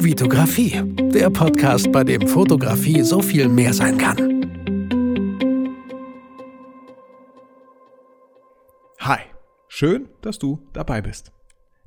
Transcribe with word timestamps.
Vitografie, 0.00 0.80
der 1.12 1.28
Podcast, 1.28 1.90
bei 1.90 2.04
dem 2.04 2.28
Fotografie 2.28 3.02
so 3.02 3.20
viel 3.20 3.48
mehr 3.48 3.74
sein 3.74 3.98
kann. 3.98 4.16
Hi, 9.00 9.18
schön, 9.66 10.08
dass 10.22 10.38
du 10.38 10.60
dabei 10.72 11.02
bist. 11.02 11.32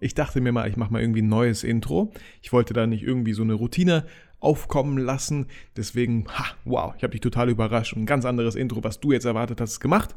Ich 0.02 0.14
dachte 0.14 0.42
mir 0.42 0.52
mal, 0.52 0.70
ich 0.70 0.76
mache 0.76 0.92
mal 0.92 1.02
irgendwie 1.02 1.22
ein 1.22 1.30
neues 1.30 1.64
Intro. 1.64 2.12
Ich 2.42 2.52
wollte 2.52 2.74
da 2.74 2.86
nicht 2.86 3.04
irgendwie 3.04 3.32
so 3.32 3.44
eine 3.44 3.54
Routine 3.54 4.06
aufkommen 4.42 4.98
lassen. 4.98 5.48
Deswegen, 5.78 6.28
ha, 6.28 6.48
wow, 6.66 6.94
ich 6.98 7.04
habe 7.04 7.12
dich 7.12 7.22
total 7.22 7.50
überrascht. 7.50 7.96
Ein 7.96 8.06
ganz 8.06 8.26
anderes 8.26 8.56
Intro, 8.56 8.84
was 8.84 9.00
du 9.00 9.14
jetzt 9.14 9.26
erwartet 9.26 9.62
hast, 9.62 9.80
gemacht. 9.80 10.16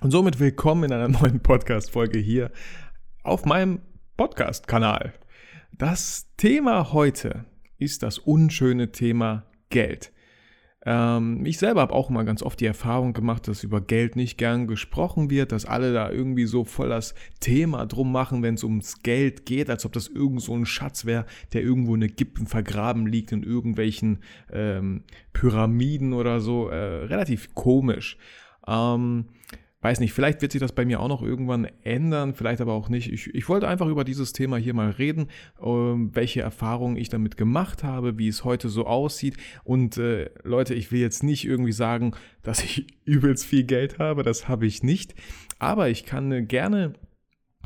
Und 0.00 0.10
somit 0.10 0.40
willkommen 0.40 0.84
in 0.84 0.92
einer 0.92 1.08
neuen 1.20 1.40
Podcast-Folge 1.40 2.18
hier 2.18 2.50
auf 3.24 3.44
meinem 3.44 3.82
Podcast-Kanal. 4.16 5.12
Das 5.76 6.28
Thema 6.36 6.92
heute 6.92 7.46
ist 7.78 8.04
das 8.04 8.18
unschöne 8.18 8.92
Thema 8.92 9.44
Geld. 9.70 10.12
Ähm, 10.86 11.44
ich 11.44 11.58
selber 11.58 11.80
habe 11.80 11.92
auch 11.92 12.10
immer 12.10 12.22
ganz 12.22 12.44
oft 12.44 12.60
die 12.60 12.66
Erfahrung 12.66 13.12
gemacht, 13.12 13.48
dass 13.48 13.64
über 13.64 13.80
Geld 13.80 14.14
nicht 14.14 14.38
gern 14.38 14.68
gesprochen 14.68 15.30
wird, 15.30 15.50
dass 15.50 15.64
alle 15.64 15.92
da 15.92 16.12
irgendwie 16.12 16.44
so 16.44 16.62
voll 16.64 16.90
das 16.90 17.16
Thema 17.40 17.86
drum 17.86 18.12
machen, 18.12 18.44
wenn 18.44 18.54
es 18.54 18.62
ums 18.62 19.02
Geld 19.02 19.46
geht, 19.46 19.68
als 19.68 19.84
ob 19.84 19.92
das 19.92 20.06
irgend 20.06 20.42
so 20.42 20.54
ein 20.54 20.64
Schatz 20.64 21.06
wäre, 21.06 21.26
der 21.52 21.62
irgendwo 21.62 21.96
in 21.96 22.06
Gippen 22.14 22.46
vergraben 22.46 23.08
liegt 23.08 23.32
in 23.32 23.42
irgendwelchen 23.42 24.20
ähm, 24.52 25.02
Pyramiden 25.32 26.12
oder 26.12 26.40
so. 26.40 26.68
Äh, 26.68 27.06
relativ 27.06 27.52
komisch. 27.52 28.16
Ähm, 28.68 29.24
weiß 29.84 30.00
nicht, 30.00 30.14
vielleicht 30.14 30.40
wird 30.40 30.52
sich 30.52 30.62
das 30.62 30.72
bei 30.72 30.86
mir 30.86 30.98
auch 30.98 31.08
noch 31.08 31.22
irgendwann 31.22 31.66
ändern, 31.82 32.32
vielleicht 32.32 32.62
aber 32.62 32.72
auch 32.72 32.88
nicht. 32.88 33.12
Ich, 33.12 33.34
ich 33.34 33.50
wollte 33.50 33.68
einfach 33.68 33.86
über 33.86 34.02
dieses 34.02 34.32
Thema 34.32 34.56
hier 34.56 34.72
mal 34.72 34.88
reden, 34.88 35.28
äh, 35.60 35.66
welche 35.66 36.40
Erfahrungen 36.40 36.96
ich 36.96 37.10
damit 37.10 37.36
gemacht 37.36 37.84
habe, 37.84 38.16
wie 38.16 38.28
es 38.28 38.44
heute 38.44 38.70
so 38.70 38.86
aussieht. 38.86 39.36
Und 39.62 39.98
äh, 39.98 40.30
Leute, 40.42 40.72
ich 40.72 40.90
will 40.90 41.00
jetzt 41.00 41.22
nicht 41.22 41.44
irgendwie 41.44 41.72
sagen, 41.72 42.12
dass 42.42 42.64
ich 42.64 42.86
übelst 43.04 43.44
viel 43.44 43.64
Geld 43.64 43.98
habe, 43.98 44.22
das 44.22 44.48
habe 44.48 44.66
ich 44.66 44.82
nicht. 44.82 45.14
Aber 45.58 45.90
ich 45.90 46.06
kann 46.06 46.32
äh, 46.32 46.42
gerne, 46.42 46.94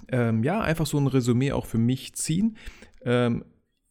ähm, 0.08 0.42
ja, 0.42 0.60
einfach 0.60 0.86
so 0.86 0.98
ein 0.98 1.06
Resümee 1.06 1.52
auch 1.52 1.66
für 1.66 1.78
mich 1.78 2.14
ziehen. 2.16 2.56
Ähm, 3.04 3.44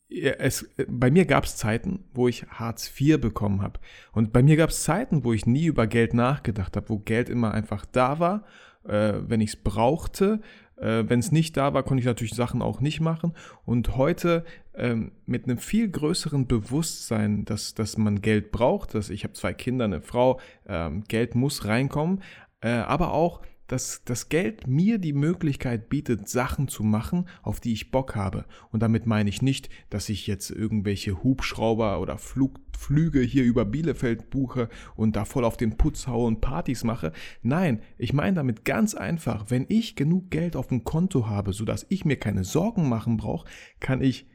es, 0.09 0.69
bei 0.87 1.11
mir 1.11 1.25
gab 1.25 1.43
es 1.43 1.57
Zeiten, 1.57 2.05
wo 2.13 2.27
ich 2.27 2.45
Hartz 2.47 2.91
IV 2.99 3.19
bekommen 3.19 3.61
habe. 3.61 3.79
Und 4.13 4.31
bei 4.31 4.41
mir 4.41 4.55
gab 4.55 4.69
es 4.69 4.83
Zeiten, 4.83 5.23
wo 5.23 5.33
ich 5.33 5.45
nie 5.45 5.65
über 5.65 5.87
Geld 5.87 6.13
nachgedacht 6.13 6.75
habe, 6.75 6.89
wo 6.89 6.99
Geld 6.99 7.29
immer 7.29 7.53
einfach 7.53 7.85
da 7.85 8.19
war, 8.19 8.45
äh, 8.87 9.13
wenn 9.27 9.41
ich 9.41 9.51
es 9.51 9.55
brauchte. 9.57 10.39
Äh, 10.77 11.05
wenn 11.07 11.19
es 11.19 11.31
nicht 11.31 11.57
da 11.57 11.73
war, 11.73 11.83
konnte 11.83 12.01
ich 12.01 12.05
natürlich 12.05 12.35
Sachen 12.35 12.61
auch 12.61 12.79
nicht 12.79 13.01
machen. 13.01 13.33
Und 13.65 13.97
heute 13.97 14.45
ähm, 14.75 15.11
mit 15.25 15.45
einem 15.45 15.57
viel 15.57 15.89
größeren 15.89 16.47
Bewusstsein, 16.47 17.43
dass, 17.45 17.73
dass 17.73 17.97
man 17.97 18.21
Geld 18.21 18.51
braucht, 18.51 18.93
dass 18.93 19.09
ich 19.09 19.23
habe 19.23 19.33
zwei 19.33 19.53
Kinder, 19.53 19.85
eine 19.85 20.01
Frau, 20.01 20.39
ähm, 20.67 21.03
Geld 21.07 21.35
muss 21.35 21.65
reinkommen, 21.65 22.21
äh, 22.61 22.69
aber 22.69 23.11
auch 23.11 23.41
dass 23.67 24.01
das 24.05 24.29
Geld 24.29 24.67
mir 24.67 24.97
die 24.97 25.13
Möglichkeit 25.13 25.89
bietet, 25.89 26.27
Sachen 26.27 26.67
zu 26.67 26.83
machen, 26.83 27.27
auf 27.41 27.59
die 27.59 27.73
ich 27.73 27.91
Bock 27.91 28.15
habe. 28.15 28.45
Und 28.71 28.81
damit 28.81 29.05
meine 29.05 29.29
ich 29.29 29.41
nicht, 29.41 29.69
dass 29.89 30.09
ich 30.09 30.27
jetzt 30.27 30.49
irgendwelche 30.49 31.23
Hubschrauber 31.23 31.99
oder 31.99 32.17
Flug, 32.17 32.59
Flüge 32.77 33.21
hier 33.21 33.43
über 33.43 33.65
Bielefeld 33.65 34.29
buche 34.29 34.69
und 34.95 35.15
da 35.15 35.25
voll 35.25 35.43
auf 35.43 35.57
den 35.57 35.77
Putz 35.77 36.07
haue 36.07 36.27
und 36.27 36.41
Partys 36.41 36.83
mache. 36.83 37.11
Nein, 37.41 37.81
ich 37.97 38.13
meine 38.13 38.35
damit 38.35 38.65
ganz 38.65 38.93
einfach, 38.95 39.45
wenn 39.49 39.65
ich 39.67 39.95
genug 39.95 40.29
Geld 40.29 40.55
auf 40.55 40.67
dem 40.67 40.83
Konto 40.83 41.27
habe, 41.27 41.53
sodass 41.53 41.85
ich 41.89 42.05
mir 42.05 42.17
keine 42.17 42.43
Sorgen 42.43 42.87
machen 42.87 43.17
brauche, 43.17 43.47
kann 43.79 44.01
ich 44.01 44.27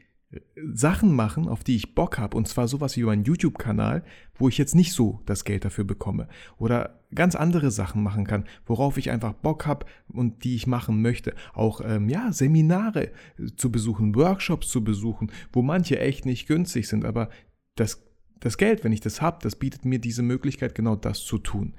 Sachen 0.73 1.15
machen, 1.15 1.47
auf 1.47 1.63
die 1.63 1.75
ich 1.75 1.95
Bock 1.95 2.17
habe, 2.17 2.35
und 2.37 2.47
zwar 2.47 2.67
sowas 2.67 2.97
wie 2.97 3.03
meinen 3.03 3.23
YouTube-Kanal, 3.23 4.03
wo 4.35 4.47
ich 4.47 4.57
jetzt 4.57 4.75
nicht 4.75 4.93
so 4.93 5.21
das 5.25 5.43
Geld 5.43 5.65
dafür 5.65 5.83
bekomme. 5.83 6.27
Oder 6.57 6.99
ganz 7.13 7.35
andere 7.35 7.71
Sachen 7.71 8.01
machen 8.01 8.25
kann, 8.25 8.45
worauf 8.65 8.97
ich 8.97 9.11
einfach 9.11 9.33
Bock 9.33 9.65
habe 9.65 9.85
und 10.07 10.43
die 10.43 10.55
ich 10.55 10.67
machen 10.67 11.01
möchte. 11.01 11.35
Auch 11.53 11.81
ähm, 11.83 12.09
ja, 12.09 12.31
Seminare 12.31 13.11
zu 13.55 13.71
besuchen, 13.71 14.15
Workshops 14.15 14.69
zu 14.69 14.83
besuchen, 14.83 15.31
wo 15.51 15.61
manche 15.61 15.99
echt 15.99 16.25
nicht 16.25 16.47
günstig 16.47 16.87
sind, 16.87 17.05
aber 17.05 17.29
das 17.75 18.03
das 18.43 18.57
Geld, 18.57 18.83
wenn 18.83 18.91
ich 18.91 18.99
das 18.99 19.21
habe, 19.21 19.37
das 19.41 19.55
bietet 19.55 19.85
mir 19.85 19.99
diese 19.99 20.21
Möglichkeit, 20.21 20.75
genau 20.75 20.97
das 20.97 21.23
zu 21.23 21.37
tun. 21.37 21.75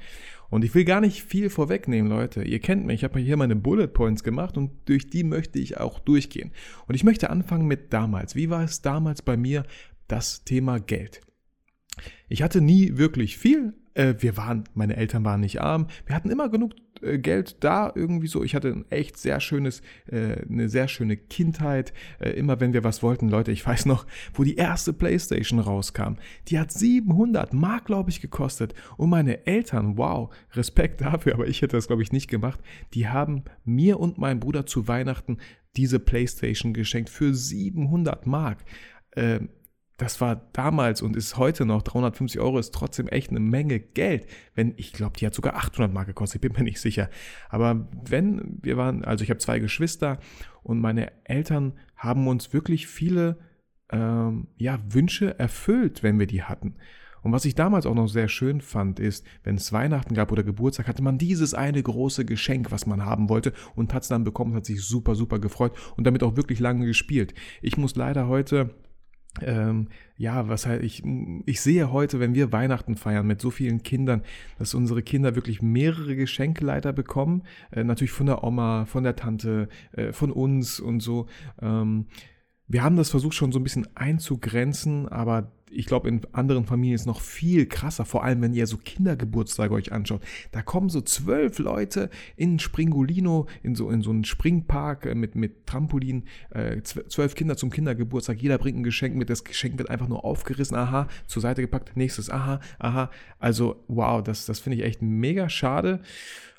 Und 0.55 0.63
ich 0.63 0.73
will 0.73 0.85
gar 0.85 1.01
nicht 1.01 1.25
viel 1.25 1.51
vorwegnehmen, 1.51 2.09
Leute. 2.09 2.45
Ihr 2.45 2.61
kennt 2.61 2.87
mich, 2.87 3.01
ich 3.01 3.03
habe 3.03 3.19
hier 3.19 3.37
meine 3.37 3.57
Bullet 3.57 3.89
Points 3.89 4.23
gemacht 4.23 4.57
und 4.57 4.71
durch 4.85 5.11
die 5.11 5.25
möchte 5.25 5.59
ich 5.59 5.79
auch 5.79 5.99
durchgehen. 5.99 6.53
Und 6.87 6.95
ich 6.95 7.03
möchte 7.03 7.29
anfangen 7.29 7.67
mit 7.67 7.93
damals. 7.93 8.37
Wie 8.37 8.51
war 8.51 8.63
es 8.63 8.81
damals 8.81 9.21
bei 9.21 9.37
mir 9.37 9.65
das 10.07 10.45
Thema 10.45 10.79
Geld? 10.79 11.23
Ich 12.29 12.45
hatte 12.45 12.61
nie 12.61 12.97
wirklich 12.97 13.37
viel, 13.37 13.75
äh, 13.95 14.15
wir 14.21 14.37
waren, 14.37 14.63
meine 14.75 14.95
Eltern 14.95 15.25
waren 15.25 15.41
nicht 15.41 15.61
arm. 15.61 15.89
Wir 16.07 16.15
hatten 16.15 16.31
immer 16.31 16.49
genug 16.49 16.75
äh, 17.03 17.19
Geld 17.19 17.57
da 17.61 17.93
irgendwie 17.95 18.27
so. 18.27 18.43
Ich 18.43 18.55
hatte 18.55 18.69
ein 18.69 18.85
echt 18.91 19.17
sehr 19.17 19.41
schönes, 19.41 19.83
äh, 20.07 20.43
eine 20.49 20.69
sehr 20.69 20.89
schöne 20.89 21.17
Kindheit. 21.17 21.93
Äh, 22.21 22.31
immer 22.31 22.61
wenn 22.61 22.73
wir 22.73 22.85
was 22.85 23.03
wollten, 23.03 23.29
Leute, 23.29 23.53
ich 23.53 23.65
weiß 23.67 23.87
noch, 23.87 24.07
wo 24.33 24.45
die 24.45 24.57
erste 24.57 24.93
Playstation 24.93 25.59
rauskam. 25.59 26.17
Die 26.49 26.59
hat 26.59 26.73
700 26.73 27.53
Mark, 27.53 27.87
glaube 27.87 28.11
ich, 28.11 28.21
gekostet. 28.21 28.75
Und 28.97 29.11
meine 29.11 29.47
Eltern, 29.47 29.97
wow, 29.97 30.35
Respekt 30.53 31.01
dafür, 31.01 31.35
aber 31.35 31.47
ich 31.47 31.63
hätte 31.63 31.77
das, 31.77 31.87
glaube 31.87 32.03
ich, 32.03 32.13
nicht 32.13 32.29
gemacht. 32.29 32.61
Die 32.95 33.09
haben 33.09 33.45
mir 33.65 34.01
und 34.01 34.19
meinem 34.19 34.41
Bruder 34.41 34.67
zu 34.67 34.89
Weihnachten 34.89 35.39
diese 35.77 35.99
Playstation 35.99 36.73
geschenkt 36.73 37.11
für 37.11 37.35
700 37.35 38.27
Mark. 38.27 38.59
Ähm, 39.17 39.49
das 39.97 40.21
war 40.21 40.49
damals 40.53 41.03
und 41.03 41.17
ist 41.17 41.37
heute 41.37 41.65
noch 41.65 41.83
350 41.83 42.41
Euro 42.41 42.59
ist 42.59 42.75
trotzdem 42.75 43.07
echt 43.09 43.31
eine 43.31 43.41
Menge 43.41 43.79
Geld. 43.79 44.27
Wenn 44.55 44.75
ich 44.77 44.93
glaube, 44.93 45.17
die 45.19 45.27
hat 45.27 45.35
sogar 45.35 45.55
800 45.55 45.93
Mark 45.93 46.09
gekostet, 46.09 46.37
ich 46.37 46.49
bin 46.49 46.59
mir 46.59 46.65
nicht 46.65 46.81
sicher. 46.81 47.09
Aber 47.49 47.89
wenn 48.09 48.59
wir 48.63 48.77
waren, 48.77 49.05
also 49.05 49.23
ich 49.23 49.31
habe 49.31 49.39
zwei 49.39 49.61
Geschwister 49.61 50.19
und 50.63 50.81
meine 50.81 51.13
Eltern 51.25 51.75
haben 51.97 52.27
uns 52.27 52.53
wirklich 52.53 52.89
viele 52.89 53.39
ähm, 53.91 54.49
ja 54.57 54.81
Wünsche 54.89 55.39
erfüllt, 55.39 56.03
wenn 56.03 56.19
wir 56.19 56.27
die 56.27 56.43
hatten. 56.43 56.75
Und 57.23 57.33
was 57.33 57.47
ich 57.47 57.55
damals 57.55 57.87
auch 57.87 57.95
noch 57.95 58.09
sehr 58.09 58.29
schön 58.29 58.61
fand, 58.61 59.01
ist, 59.01 59.25
wenn 59.45 59.55
es 59.55 59.73
Weihnachten 59.73 60.15
gab 60.15 60.31
oder 60.31 60.43
Geburtstag, 60.43 60.89
hatte 60.89 61.03
man 61.03 61.17
dieses 61.17 61.55
eine 61.55 61.83
große 61.83 62.27
Geschenk, 62.27 62.71
was 62.71 62.85
man 62.85 63.07
haben 63.07 63.31
wollte 63.31 63.55
und 63.75 63.95
hat 63.95 64.03
es 64.03 64.11
dann 64.11 64.25
bekommen, 64.25 64.55
hat 64.55 64.67
sich 64.67 64.83
super, 64.83 65.15
super 65.15 65.39
gefreut 65.39 65.73
und 65.97 66.05
damit 66.07 66.23
auch 66.23 66.37
wirklich 66.37 66.61
lange 66.61 66.85
gespielt. 66.85 67.33
Ich 67.63 67.79
muss 67.79 67.97
leider 67.97 68.29
heute 68.29 68.75
ähm, 69.43 69.89
ja, 70.17 70.49
was 70.49 70.67
halt 70.67 70.83
ich, 70.83 71.03
ich 71.47 71.61
sehe 71.61 71.91
heute, 71.91 72.21
wenn 72.21 72.35
wir 72.35 72.53
Weihnachten 72.53 72.97
feiern 72.97 73.27
mit 73.27 73.41
so 73.41 73.51
vielen 73.51 73.83
Kindern, 73.83 74.23
dass 74.59 74.75
unsere 74.75 75.03
Kinder 75.03 75.35
wirklich 75.35 75.61
mehrere 75.61 76.15
Geschenke 76.15 76.65
leider 76.65 76.93
bekommen. 76.93 77.43
Äh, 77.73 77.85
natürlich 77.85 78.13
von 78.13 78.27
der 78.27 78.45
Oma, 78.45 78.85
von 78.87 79.03
der 79.03 79.17
Tante, 79.17 79.69
äh, 79.93 80.13
von 80.13 80.31
uns 80.31 80.79
und 80.79 81.01
so. 81.01 81.27
Ähm, 81.61 82.07
wir 82.67 82.83
haben 82.83 82.97
das 82.97 83.11
versucht 83.11 83.35
schon 83.35 83.53
so 83.53 83.59
ein 83.59 83.65
bisschen 83.65 83.89
einzugrenzen, 83.95 85.09
aber 85.09 85.53
ich 85.75 85.87
glaube, 85.87 86.09
in 86.09 86.21
anderen 86.33 86.65
Familien 86.65 86.95
ist 86.95 87.07
noch 87.07 87.21
viel 87.21 87.67
krasser, 87.67 88.05
vor 88.05 88.25
allem 88.25 88.41
wenn 88.41 88.55
ihr 88.55 88.67
so 88.67 88.77
Kindergeburtstage 88.77 89.75
euch 89.75 89.93
anschaut. 89.93 90.23
Da 90.53 90.63
kommen 90.63 90.89
so 90.89 91.01
zwölf 91.01 91.59
Leute 91.59 92.11
in 92.37 92.59
Springolino, 92.59 93.47
in 93.63 93.75
so, 93.75 93.91
in 93.91 94.01
so 94.03 94.11
einen 94.11 94.25
Springpark 94.25 95.07
äh, 95.07 95.15
mit, 95.15 95.35
mit 95.35 95.67
Trampolin, 95.67 96.25
äh, 96.51 96.81
zwölf 96.83 97.35
Kinder 97.35 97.57
zum 97.57 97.71
Kindergeburtstag, 97.71 98.41
jeder 98.41 98.59
bringt 98.59 98.79
ein 98.79 98.85
Geschenk 98.85 99.17
mit, 99.17 99.31
das 99.31 99.45
Geschenk 99.45 99.79
wird 99.79 99.91
einfach 99.91 100.09
nur 100.09 100.25
aufgerissen, 100.25 100.77
aha, 100.77 101.09
zur 101.27 101.43
Seite 101.43 101.61
gepackt, 101.61 101.97
nächstes, 101.97 102.31
aha, 102.31 102.61
aha. 102.79 103.11
Also, 103.39 103.85
wow, 103.89 104.23
das, 104.23 104.47
das 104.47 104.61
finde 104.61 104.79
ich 104.79 104.85
echt 104.85 105.03
mega 105.03 105.49
schade, 105.49 106.01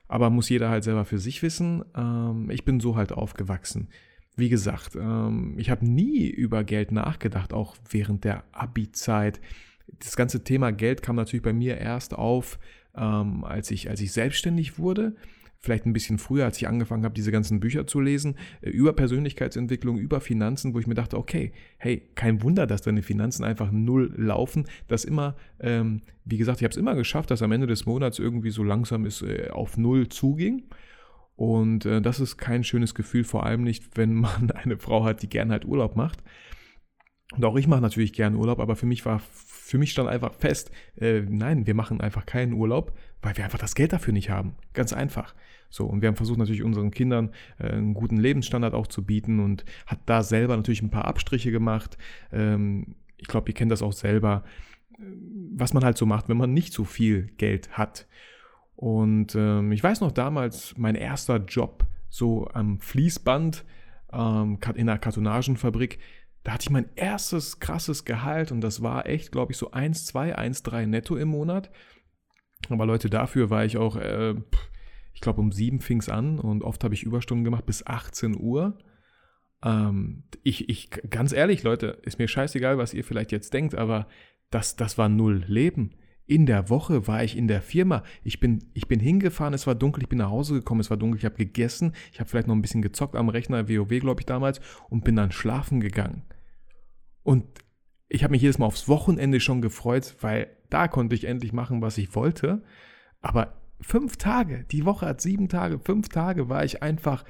aber 0.07 0.29
muss 0.29 0.49
jeder 0.49 0.69
halt 0.69 0.83
selber 0.83 1.05
für 1.05 1.19
sich 1.19 1.41
wissen. 1.41 1.83
Ähm, 1.95 2.49
ich 2.49 2.65
bin 2.65 2.79
so 2.79 2.95
halt 2.95 3.11
aufgewachsen 3.11 3.87
wie 4.35 4.49
gesagt, 4.49 4.95
ähm, 4.95 5.55
ich 5.57 5.69
habe 5.69 5.85
nie 5.85 6.27
über 6.27 6.63
Geld 6.63 6.91
nachgedacht, 6.91 7.53
auch 7.53 7.75
während 7.89 8.23
der 8.23 8.43
Abi-Zeit. 8.51 9.39
Das 9.99 10.15
ganze 10.15 10.43
Thema 10.43 10.71
Geld 10.71 11.01
kam 11.01 11.15
natürlich 11.15 11.43
bei 11.43 11.53
mir 11.53 11.77
erst 11.77 12.13
auf, 12.13 12.59
ähm, 12.95 13.43
als, 13.43 13.71
ich, 13.71 13.89
als 13.89 14.01
ich 14.01 14.11
selbstständig 14.11 14.77
wurde. 14.77 15.15
Vielleicht 15.57 15.85
ein 15.85 15.93
bisschen 15.93 16.19
früher, 16.19 16.45
als 16.45 16.57
ich 16.57 16.67
angefangen 16.67 17.05
habe, 17.05 17.15
diese 17.15 17.31
ganzen 17.31 17.59
Bücher 17.59 17.87
zu 17.87 17.99
lesen, 17.99 18.35
äh, 18.61 18.69
über 18.69 18.93
Persönlichkeitsentwicklung, 18.93 19.97
über 19.97 20.19
Finanzen, 20.19 20.73
wo 20.73 20.79
ich 20.79 20.87
mir 20.87 20.95
dachte, 20.95 21.17
okay, 21.17 21.53
hey, 21.77 22.09
kein 22.15 22.43
Wunder, 22.43 22.67
dass 22.67 22.81
deine 22.81 23.03
Finanzen 23.03 23.43
einfach 23.43 23.71
null 23.71 24.13
laufen. 24.17 24.65
dass 24.87 25.05
immer, 25.05 25.35
ähm, 25.59 26.01
wie 26.25 26.37
gesagt, 26.37 26.59
ich 26.59 26.65
habe 26.65 26.71
es 26.71 26.77
immer 26.77 26.95
geschafft, 26.95 27.31
dass 27.31 27.41
am 27.41 27.51
Ende 27.51 27.67
des 27.67 27.85
Monats 27.85 28.19
irgendwie 28.19 28.51
so 28.51 28.63
langsam 28.63 29.05
es 29.05 29.21
äh, 29.21 29.49
auf 29.49 29.77
null 29.77 30.09
zuging. 30.09 30.63
Und 31.35 31.85
äh, 31.85 32.01
das 32.01 32.19
ist 32.19 32.37
kein 32.37 32.63
schönes 32.63 32.95
Gefühl, 32.95 33.23
vor 33.23 33.45
allem 33.45 33.63
nicht, 33.63 33.97
wenn 33.97 34.13
man 34.13 34.51
eine 34.55 34.77
Frau 34.77 35.03
hat, 35.03 35.21
die 35.21 35.29
gern 35.29 35.51
halt 35.51 35.65
Urlaub 35.65 35.95
macht. 35.95 36.23
Und 37.33 37.43
auch 37.43 37.55
ich 37.57 37.67
mache 37.67 37.81
natürlich 37.81 38.13
gerne 38.13 38.37
Urlaub, 38.37 38.59
aber 38.59 38.75
für 38.75 38.85
mich 38.85 39.05
war, 39.05 39.19
für 39.19 39.77
mich 39.77 39.91
stand 39.91 40.07
einfach 40.07 40.35
fest, 40.35 40.71
äh, 40.95 41.21
nein, 41.21 41.65
wir 41.65 41.73
machen 41.73 41.99
einfach 41.99 42.25
keinen 42.25 42.53
Urlaub, 42.53 42.97
weil 43.21 43.35
wir 43.35 43.43
einfach 43.43 43.59
das 43.59 43.75
Geld 43.75 43.93
dafür 43.93 44.13
nicht 44.13 44.29
haben. 44.29 44.55
Ganz 44.73 44.93
einfach. 44.93 45.33
So, 45.69 45.85
und 45.85 46.01
wir 46.01 46.07
haben 46.07 46.15
versucht 46.15 46.37
natürlich 46.37 46.63
unseren 46.63 46.91
Kindern 46.91 47.31
äh, 47.57 47.69
einen 47.69 47.93
guten 47.95 48.17
Lebensstandard 48.17 48.73
auch 48.73 48.87
zu 48.87 49.03
bieten 49.03 49.39
und 49.39 49.65
hat 49.87 49.99
da 50.05 50.23
selber 50.23 50.55
natürlich 50.55 50.81
ein 50.81 50.91
paar 50.91 51.05
Abstriche 51.05 51.51
gemacht. 51.51 51.97
Ähm, 52.31 52.95
ich 53.17 53.27
glaube, 53.27 53.49
ihr 53.49 53.55
kennt 53.55 53.71
das 53.71 53.81
auch 53.81 53.93
selber, 53.93 54.43
äh, 54.97 55.03
was 55.55 55.73
man 55.73 55.83
halt 55.83 55.97
so 55.97 56.05
macht, 56.05 56.29
wenn 56.29 56.37
man 56.37 56.53
nicht 56.53 56.71
so 56.73 56.83
viel 56.83 57.27
Geld 57.37 57.77
hat. 57.77 58.07
Und 58.75 59.35
ähm, 59.35 59.71
ich 59.71 59.83
weiß 59.83 60.01
noch 60.01 60.11
damals, 60.11 60.77
mein 60.77 60.95
erster 60.95 61.37
Job 61.37 61.85
so 62.09 62.47
am 62.53 62.79
Fließband 62.79 63.63
ähm, 64.11 64.59
in 64.75 64.89
einer 64.89 64.99
Kartonagenfabrik, 64.99 65.99
da 66.43 66.53
hatte 66.53 66.63
ich 66.63 66.69
mein 66.69 66.89
erstes 66.95 67.59
krasses 67.59 68.05
Gehalt 68.05 68.51
und 68.51 68.61
das 68.61 68.81
war 68.81 69.07
echt, 69.07 69.31
glaube 69.31 69.51
ich, 69.51 69.57
so 69.57 69.71
1, 69.71 70.05
2, 70.05 70.35
1, 70.35 70.63
3 70.63 70.85
netto 70.85 71.15
im 71.15 71.29
Monat. 71.29 71.71
Aber 72.69 72.85
Leute, 72.85 73.09
dafür 73.09 73.49
war 73.49 73.65
ich 73.65 73.77
auch, 73.77 73.95
äh, 73.95 74.35
ich 75.13 75.21
glaube, 75.21 75.41
um 75.41 75.51
7 75.51 75.79
fing 75.79 75.99
es 75.99 76.09
an 76.09 76.39
und 76.39 76.63
oft 76.63 76.83
habe 76.83 76.93
ich 76.93 77.03
Überstunden 77.03 77.43
gemacht 77.43 77.65
bis 77.65 77.85
18 77.85 78.39
Uhr. 78.39 78.77
Ähm, 79.63 80.25
ich, 80.43 80.69
ich, 80.69 80.91
ganz 81.09 81.33
ehrlich, 81.33 81.63
Leute, 81.63 81.97
ist 82.03 82.19
mir 82.19 82.27
scheißegal, 82.27 82.77
was 82.77 82.93
ihr 82.93 83.03
vielleicht 83.03 83.31
jetzt 83.31 83.53
denkt, 83.53 83.73
aber 83.73 84.07
das, 84.51 84.75
das 84.75 84.97
war 84.97 85.09
null 85.09 85.43
Leben. 85.47 85.95
In 86.27 86.45
der 86.47 86.69
Woche 86.69 87.07
war 87.07 87.23
ich 87.23 87.37
in 87.37 87.47
der 87.47 87.61
Firma. 87.61 88.03
Ich 88.23 88.39
bin, 88.39 88.71
ich 88.73 88.87
bin 88.87 88.99
hingefahren, 88.99 89.53
es 89.53 89.67
war 89.67 89.75
dunkel, 89.75 90.03
ich 90.03 90.09
bin 90.09 90.17
nach 90.17 90.31
Hause 90.31 90.55
gekommen, 90.55 90.81
es 90.81 90.89
war 90.89 90.97
dunkel, 90.97 91.19
ich 91.19 91.25
habe 91.25 91.35
gegessen, 91.35 91.93
ich 92.11 92.19
habe 92.19 92.29
vielleicht 92.29 92.47
noch 92.47 92.55
ein 92.55 92.61
bisschen 92.63 92.81
gezockt 92.81 93.15
am 93.15 93.29
Rechner, 93.29 93.69
WoW 93.69 93.99
glaube 93.99 94.21
ich 94.21 94.25
damals, 94.25 94.59
und 94.89 95.03
bin 95.03 95.15
dann 95.15 95.31
schlafen 95.31 95.79
gegangen. 95.79 96.23
Und 97.21 97.45
ich 98.09 98.23
habe 98.23 98.31
mich 98.31 98.41
jedes 98.41 98.57
Mal 98.57 98.65
aufs 98.65 98.87
Wochenende 98.87 99.39
schon 99.39 99.61
gefreut, 99.61 100.15
weil 100.21 100.47
da 100.69 100.87
konnte 100.87 101.15
ich 101.15 101.25
endlich 101.25 101.53
machen, 101.53 101.81
was 101.81 101.97
ich 101.97 102.15
wollte. 102.15 102.63
Aber 103.21 103.61
fünf 103.81 104.17
Tage, 104.17 104.65
die 104.71 104.85
Woche 104.85 105.05
hat 105.05 105.21
sieben 105.21 105.49
Tage, 105.49 105.79
fünf 105.79 106.09
Tage 106.09 106.49
war 106.49 106.63
ich 106.63 106.81
einfach, 106.81 107.23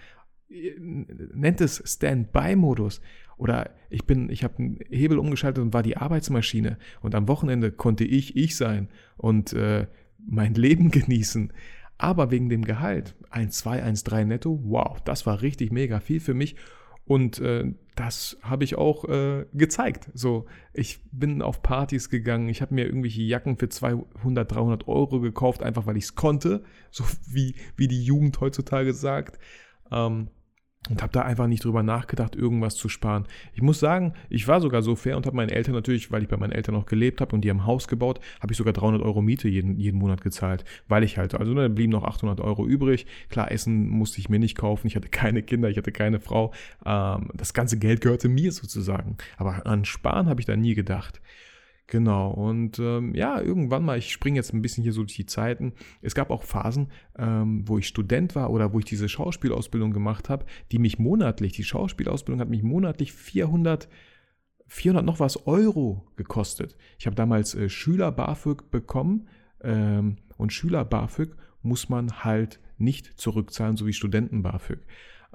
äh, 0.50 0.74
nennt 0.78 1.62
es 1.62 1.82
Standby-Modus. 1.86 3.02
Oder 3.38 3.72
ich 3.90 4.06
bin, 4.06 4.30
ich 4.30 4.44
habe 4.44 4.58
einen 4.58 4.80
Hebel 4.90 5.20
umgeschaltet 5.20 5.64
und 5.64 5.74
war 5.74 5.84
die 5.84 5.98
Arbeitsmaschine. 5.98 6.78
Und 7.02 7.16
am 7.16 7.28
Wochenende 7.28 7.72
konnte 7.72 8.06
ich 8.06 8.36
ich 8.36 8.56
sein 8.56 8.90
und 9.18 9.54
äh, 9.54 9.88
mein 10.26 10.54
Leben 10.56 10.92
genießen. 10.92 11.52
Aber 11.98 12.32
wegen 12.32 12.50
dem 12.50 12.66
Gehalt, 12.66 13.16
1, 13.30 13.58
2, 13.58 13.84
1, 13.84 14.04
3 14.04 14.24
netto, 14.26 14.60
wow, 14.64 15.00
das 15.02 15.26
war 15.26 15.42
richtig 15.42 15.72
mega 15.72 16.00
viel 16.00 16.20
für 16.20 16.34
mich. 16.34 16.56
Und 17.06 17.40
äh, 17.40 17.72
das 17.96 18.38
habe 18.42 18.64
ich 18.64 18.76
auch 18.76 19.06
äh, 19.06 19.46
gezeigt. 19.54 20.10
So, 20.14 20.48
ich 20.74 21.00
bin 21.12 21.42
auf 21.44 21.62
Partys 21.62 22.10
gegangen, 22.10 22.50
ich 22.50 22.62
habe 22.62 22.74
mir 22.74 22.86
irgendwelche 22.86 23.22
Jacken 23.22 23.58
für 23.58 23.70
200, 23.70 24.52
300 24.52 24.88
Euro 24.88 25.22
gekauft, 25.22 25.62
einfach 25.62 25.86
weil 25.86 25.98
ich 25.98 26.06
es 26.06 26.16
konnte, 26.16 26.64
so 26.90 27.04
wie, 27.28 27.56
wie 27.78 27.88
die 27.88 28.04
Jugend 28.04 28.42
heutzutage 28.42 28.94
sagt. 28.94 29.40
Ähm, 29.92 30.30
und 30.90 31.02
habe 31.02 31.12
da 31.12 31.22
einfach 31.22 31.48
nicht 31.48 31.64
drüber 31.64 31.84
nachgedacht, 31.84 32.36
irgendwas 32.36 32.76
zu 32.76 32.90
sparen. 32.90 33.26
Ich 33.54 33.62
muss 33.62 33.80
sagen, 33.80 34.14
ich 34.30 34.48
war 34.48 34.62
sogar 34.62 34.82
so 34.82 34.96
fair 34.96 35.18
und 35.18 35.26
habe 35.26 35.36
meinen 35.36 35.50
Eltern 35.50 35.74
natürlich, 35.74 36.12
weil 36.12 36.24
ich 36.24 36.28
bei 36.28 36.38
meinen 36.38 36.52
Eltern 36.52 36.76
noch 36.76 36.86
gelebt 36.86 37.22
habe 37.22 37.36
und 37.36 37.42
die 37.42 37.50
haben 37.50 37.66
Haus 37.66 37.88
gebaut, 37.88 38.20
habe 38.40 38.54
ich 38.54 38.58
sogar 38.58 38.74
300 38.74 39.02
Euro 39.02 39.22
Miete 39.22 39.48
jeden, 39.48 39.78
jeden 39.80 39.98
Monat 39.98 40.22
gezahlt, 40.22 40.64
weil 40.88 41.04
ich 41.04 41.18
halt, 41.18 41.34
also 41.36 41.54
ne, 41.54 41.70
blieben 41.70 41.92
noch 41.92 42.04
800 42.04 42.40
Euro 42.42 42.66
übrig. 42.68 43.06
Klar, 43.30 43.52
Essen 43.52 43.90
musste 43.90 44.20
ich 44.20 44.30
mir 44.30 44.40
nicht 44.40 44.58
kaufen, 44.58 44.88
ich 44.88 44.96
hatte 44.96 45.10
keine 45.10 45.42
Kinder, 45.42 45.70
ich 45.70 45.78
hatte 45.78 45.92
keine 45.92 46.20
Frau. 46.20 46.54
Ähm, 46.86 47.30
das 47.34 47.54
ganze 47.54 47.78
Geld 47.78 48.02
gehörte 48.02 48.30
mir 48.30 48.52
sozusagen. 48.52 49.18
Aber 49.38 49.66
an 49.66 49.86
Sparen 49.86 50.28
habe 50.28 50.40
ich 50.40 50.46
da 50.46 50.56
nie 50.56 50.76
gedacht. 50.76 51.22
Genau, 51.88 52.32
und 52.32 52.80
ähm, 52.80 53.14
ja, 53.14 53.40
irgendwann 53.40 53.86
mal, 53.86 54.00
ich 54.00 54.12
springe 54.12 54.38
jetzt 54.38 54.54
ein 54.54 54.62
bisschen 54.64 54.82
hier 54.84 54.94
so 54.94 55.04
durch 55.04 55.16
die 55.16 55.28
Zeiten. 55.28 55.74
Es 56.02 56.16
gab 56.16 56.32
auch 56.32 56.42
Phasen, 56.42 56.92
ähm, 57.16 57.68
wo 57.68 57.78
ich 57.78 57.88
Student 57.88 58.34
war 58.34 58.50
oder 58.50 58.74
wo 58.74 58.80
ich 58.80 58.86
diese 58.86 59.08
Schauspielausbildung 59.08 59.92
gemacht 59.92 60.28
habe, 60.28 60.46
die 60.72 60.80
mich 60.80 60.98
monatlich, 60.98 61.52
die 61.54 61.64
Schauspielausbildung 61.64 62.42
hat 62.42 62.50
mich 62.50 62.64
monatlich 62.64 63.14
400, 63.14 63.88
400 64.66 65.06
noch 65.06 65.20
was 65.20 65.46
Euro 65.46 66.08
gekostet. 66.16 66.76
Ich 66.98 67.06
habe 67.06 67.16
damals 67.16 67.54
äh, 67.54 67.70
Schüler 67.70 68.12
BAföG 68.12 68.72
bekommen 68.72 69.28
ähm, 69.62 70.18
und 70.38 70.54
Schüler 70.54 70.86
BAföG 70.86 71.36
muss 71.62 71.88
man 71.90 72.24
halt 72.24 72.60
nicht 72.80 73.20
zurückzahlen, 73.20 73.78
so 73.78 73.86
wie 73.86 73.94
Studenten 73.94 74.42
BAföG. 74.42 74.80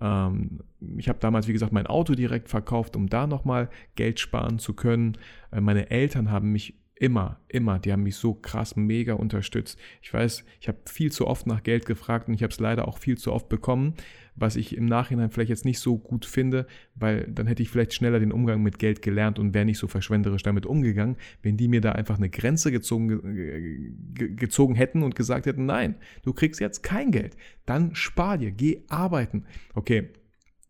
Ähm, 0.00 0.60
ich 0.96 1.08
habe 1.08 1.18
damals, 1.18 1.46
wie 1.48 1.52
gesagt, 1.52 1.72
mein 1.72 1.86
Auto 1.86 2.14
direkt 2.14 2.48
verkauft, 2.48 2.96
um 2.96 3.08
da 3.08 3.26
nochmal 3.26 3.68
Geld 3.96 4.20
sparen 4.20 4.58
zu 4.58 4.74
können. 4.74 5.18
Äh, 5.52 5.60
meine 5.60 5.90
Eltern 5.90 6.30
haben 6.30 6.52
mich 6.52 6.74
immer, 7.00 7.40
immer, 7.48 7.78
die 7.78 7.92
haben 7.92 8.02
mich 8.02 8.16
so 8.16 8.34
krass 8.34 8.76
mega 8.76 9.14
unterstützt. 9.14 9.78
Ich 10.02 10.12
weiß, 10.12 10.44
ich 10.60 10.68
habe 10.68 10.78
viel 10.84 11.10
zu 11.10 11.26
oft 11.26 11.46
nach 11.46 11.62
Geld 11.62 11.86
gefragt 11.86 12.28
und 12.28 12.34
ich 12.34 12.42
habe 12.42 12.52
es 12.52 12.60
leider 12.60 12.86
auch 12.86 12.98
viel 12.98 13.16
zu 13.16 13.32
oft 13.32 13.48
bekommen, 13.48 13.94
was 14.36 14.54
ich 14.54 14.76
im 14.76 14.84
Nachhinein 14.84 15.30
vielleicht 15.30 15.48
jetzt 15.48 15.64
nicht 15.64 15.78
so 15.78 15.96
gut 15.96 16.26
finde, 16.26 16.66
weil 16.94 17.26
dann 17.30 17.46
hätte 17.46 17.62
ich 17.62 17.70
vielleicht 17.70 17.94
schneller 17.94 18.20
den 18.20 18.32
Umgang 18.32 18.62
mit 18.62 18.78
Geld 18.78 19.00
gelernt 19.00 19.38
und 19.38 19.54
wäre 19.54 19.64
nicht 19.64 19.78
so 19.78 19.88
verschwenderisch 19.88 20.42
damit 20.42 20.66
umgegangen, 20.66 21.16
wenn 21.42 21.56
die 21.56 21.68
mir 21.68 21.80
da 21.80 21.92
einfach 21.92 22.18
eine 22.18 22.28
Grenze 22.28 22.70
gezogen, 22.70 24.12
gezogen 24.14 24.74
hätten 24.74 25.02
und 25.02 25.14
gesagt 25.14 25.46
hätten, 25.46 25.64
nein, 25.64 25.96
du 26.22 26.34
kriegst 26.34 26.60
jetzt 26.60 26.82
kein 26.82 27.12
Geld, 27.12 27.34
dann 27.64 27.94
spar 27.94 28.36
dir, 28.36 28.50
geh 28.50 28.82
arbeiten. 28.88 29.46
Okay, 29.74 30.10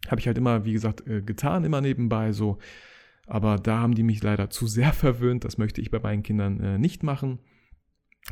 habe 0.08 0.20
ich 0.20 0.28
halt 0.28 0.38
immer, 0.38 0.64
wie 0.64 0.72
gesagt, 0.72 1.06
äh, 1.08 1.22
getan, 1.22 1.64
immer 1.64 1.80
nebenbei 1.80 2.30
so. 2.30 2.58
Aber 3.30 3.56
da 3.56 3.78
haben 3.78 3.94
die 3.94 4.02
mich 4.02 4.22
leider 4.22 4.50
zu 4.50 4.66
sehr 4.66 4.92
verwöhnt. 4.92 5.44
Das 5.44 5.56
möchte 5.56 5.80
ich 5.80 5.90
bei 5.90 6.00
meinen 6.00 6.22
Kindern 6.22 6.60
äh, 6.60 6.78
nicht 6.78 7.02
machen. 7.02 7.38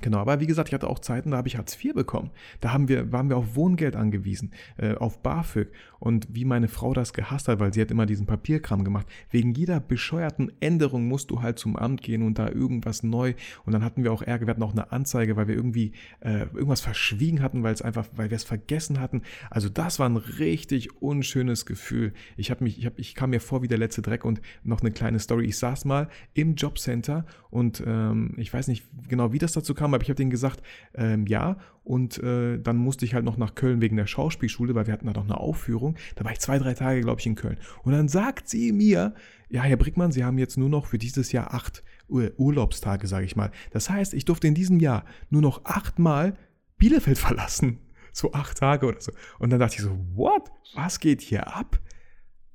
Genau, 0.01 0.19
aber 0.19 0.39
wie 0.39 0.47
gesagt, 0.47 0.69
ich 0.69 0.75
hatte 0.75 0.89
auch 0.89 1.01
Zeiten, 1.01 1.33
da 1.33 1.39
habe 1.39 1.49
ich 1.49 1.57
Hartz 1.57 1.83
IV 1.83 1.95
bekommen. 1.95 2.31
Da 2.61 2.73
haben 2.73 2.89
wir, 2.89 3.11
waren 3.11 3.29
wir 3.29 3.37
auf 3.37 3.57
Wohngeld 3.57 3.97
angewiesen, 3.97 4.53
äh, 4.77 4.95
auf 4.95 5.23
BAföG. 5.23 5.69
Und 5.99 6.29
wie 6.31 6.45
meine 6.45 6.69
Frau 6.69 6.95
das 6.95 7.13
gehasst 7.13 7.49
hat, 7.49 7.59
weil 7.59 7.75
sie 7.75 7.81
hat 7.81 7.91
immer 7.91 8.07
diesen 8.07 8.27
Papierkram 8.27 8.85
gemacht. 8.85 9.07
Wegen 9.31 9.53
jeder 9.55 9.81
bescheuerten 9.81 10.53
Änderung 10.61 11.09
musst 11.09 11.31
du 11.31 11.43
halt 11.43 11.59
zum 11.59 11.77
Amt 11.77 12.03
gehen 12.03 12.23
und 12.23 12.39
da 12.39 12.49
irgendwas 12.49 13.03
neu. 13.03 13.35
Und 13.65 13.73
dann 13.73 13.83
hatten 13.83 14.05
wir 14.05 14.13
auch 14.13 14.23
Ärger, 14.23 14.47
wir 14.47 14.51
hatten 14.51 14.63
auch 14.63 14.73
eine 14.73 14.93
Anzeige, 14.93 15.37
weil 15.37 15.49
wir 15.49 15.57
irgendwie 15.57 15.93
äh, 16.21 16.43
irgendwas 16.43 16.81
verschwiegen 16.81 17.43
hatten, 17.43 17.65
weil 17.65 17.75
es 17.75 17.83
einfach, 17.83 18.07
weil 18.15 18.31
wir 18.31 18.37
es 18.37 18.45
vergessen 18.45 19.01
hatten. 19.01 19.23
Also 19.51 19.69
das 19.69 19.99
war 19.99 20.09
ein 20.09 20.17
richtig 20.17 21.03
unschönes 21.03 21.67
Gefühl. 21.67 22.13
Ich 22.37 22.53
habe 22.53 22.63
mich, 22.63 22.79
ich, 22.79 22.87
hab, 22.87 22.99
ich 22.99 23.17
kam 23.17 23.31
mir 23.31 23.41
vor 23.41 23.63
wie 23.63 23.69
der 23.69 23.79
letzte 23.79 24.03
Dreck 24.03 24.25
und 24.25 24.41
noch 24.63 24.83
eine 24.83 24.93
kleine 24.93 25.19
Story. 25.19 25.47
Ich 25.47 25.59
saß 25.59 25.85
mal 25.85 26.09
im 26.35 26.55
Jobcenter 26.55 27.27
und 27.51 27.83
ähm, 27.85 28.35
ich 28.37 28.53
weiß 28.53 28.69
nicht 28.69 28.85
genau, 29.09 29.33
wie 29.33 29.39
das 29.39 29.53
dazu 29.53 29.75
kam, 29.79 29.95
aber 29.95 30.03
ich 30.03 30.11
habe 30.11 30.17
denen 30.17 30.31
gesagt, 30.31 30.63
ähm, 30.95 31.27
ja. 31.27 31.57
Und 31.85 32.23
äh, 32.23 32.59
dann 32.59 32.77
musste 32.77 33.07
ich 33.07 33.15
halt 33.15 33.25
noch 33.25 33.39
nach 33.39 33.55
Köln 33.55 33.81
wegen 33.81 33.97
der 33.97 34.07
Schauspielschule, 34.07 34.75
weil 34.75 34.87
wir 34.87 34.93
hatten 34.93 35.07
da 35.07 35.15
noch 35.15 35.25
eine 35.25 35.39
Aufführung. 35.39 35.97
Da 36.17 36.25
war 36.25 36.33
ich 36.33 36.41
zwei, 36.41 36.59
drei 36.59 36.75
Tage, 36.75 37.01
glaube 37.01 37.21
ich, 37.21 37.27
in 37.27 37.35
Köln. 37.35 37.57
Und 37.83 37.93
dann 37.93 38.09
sagt 38.09 38.49
sie 38.49 38.73
mir, 38.73 39.15
ja, 39.49 39.63
Herr 39.63 39.79
Brickmann, 39.79 40.13
Sie 40.13 40.25
haben 40.25 40.37
jetzt 40.37 40.59
nur 40.59 40.69
noch 40.69 40.87
für 40.87 40.99
dieses 40.99 41.33
Jahr 41.33 41.55
acht 41.55 41.83
Ur 42.09 42.33
Urlaubstage, 42.37 43.07
sage 43.07 43.25
ich 43.25 43.37
mal. 43.37 43.51
Das 43.71 43.89
heißt, 43.89 44.15
ich 44.15 44.25
durfte 44.25 44.49
in 44.49 44.55
diesem 44.55 44.81
Jahr 44.81 45.05
nur 45.31 45.43
noch 45.43 45.65
achtmal 45.65 46.37
Bielefeld 46.77 47.19
verlassen. 47.19 47.79
So 48.13 48.33
acht 48.33 48.59
Tage 48.59 48.87
oder 48.87 49.01
so. 49.01 49.13
Und 49.39 49.51
dann 49.51 49.61
dachte 49.61 49.77
ich 49.77 49.83
so, 49.83 49.99
what? 50.15 50.51
Was 50.75 51.01
geht 51.01 51.21
hier 51.21 51.55
ab? 51.55 51.81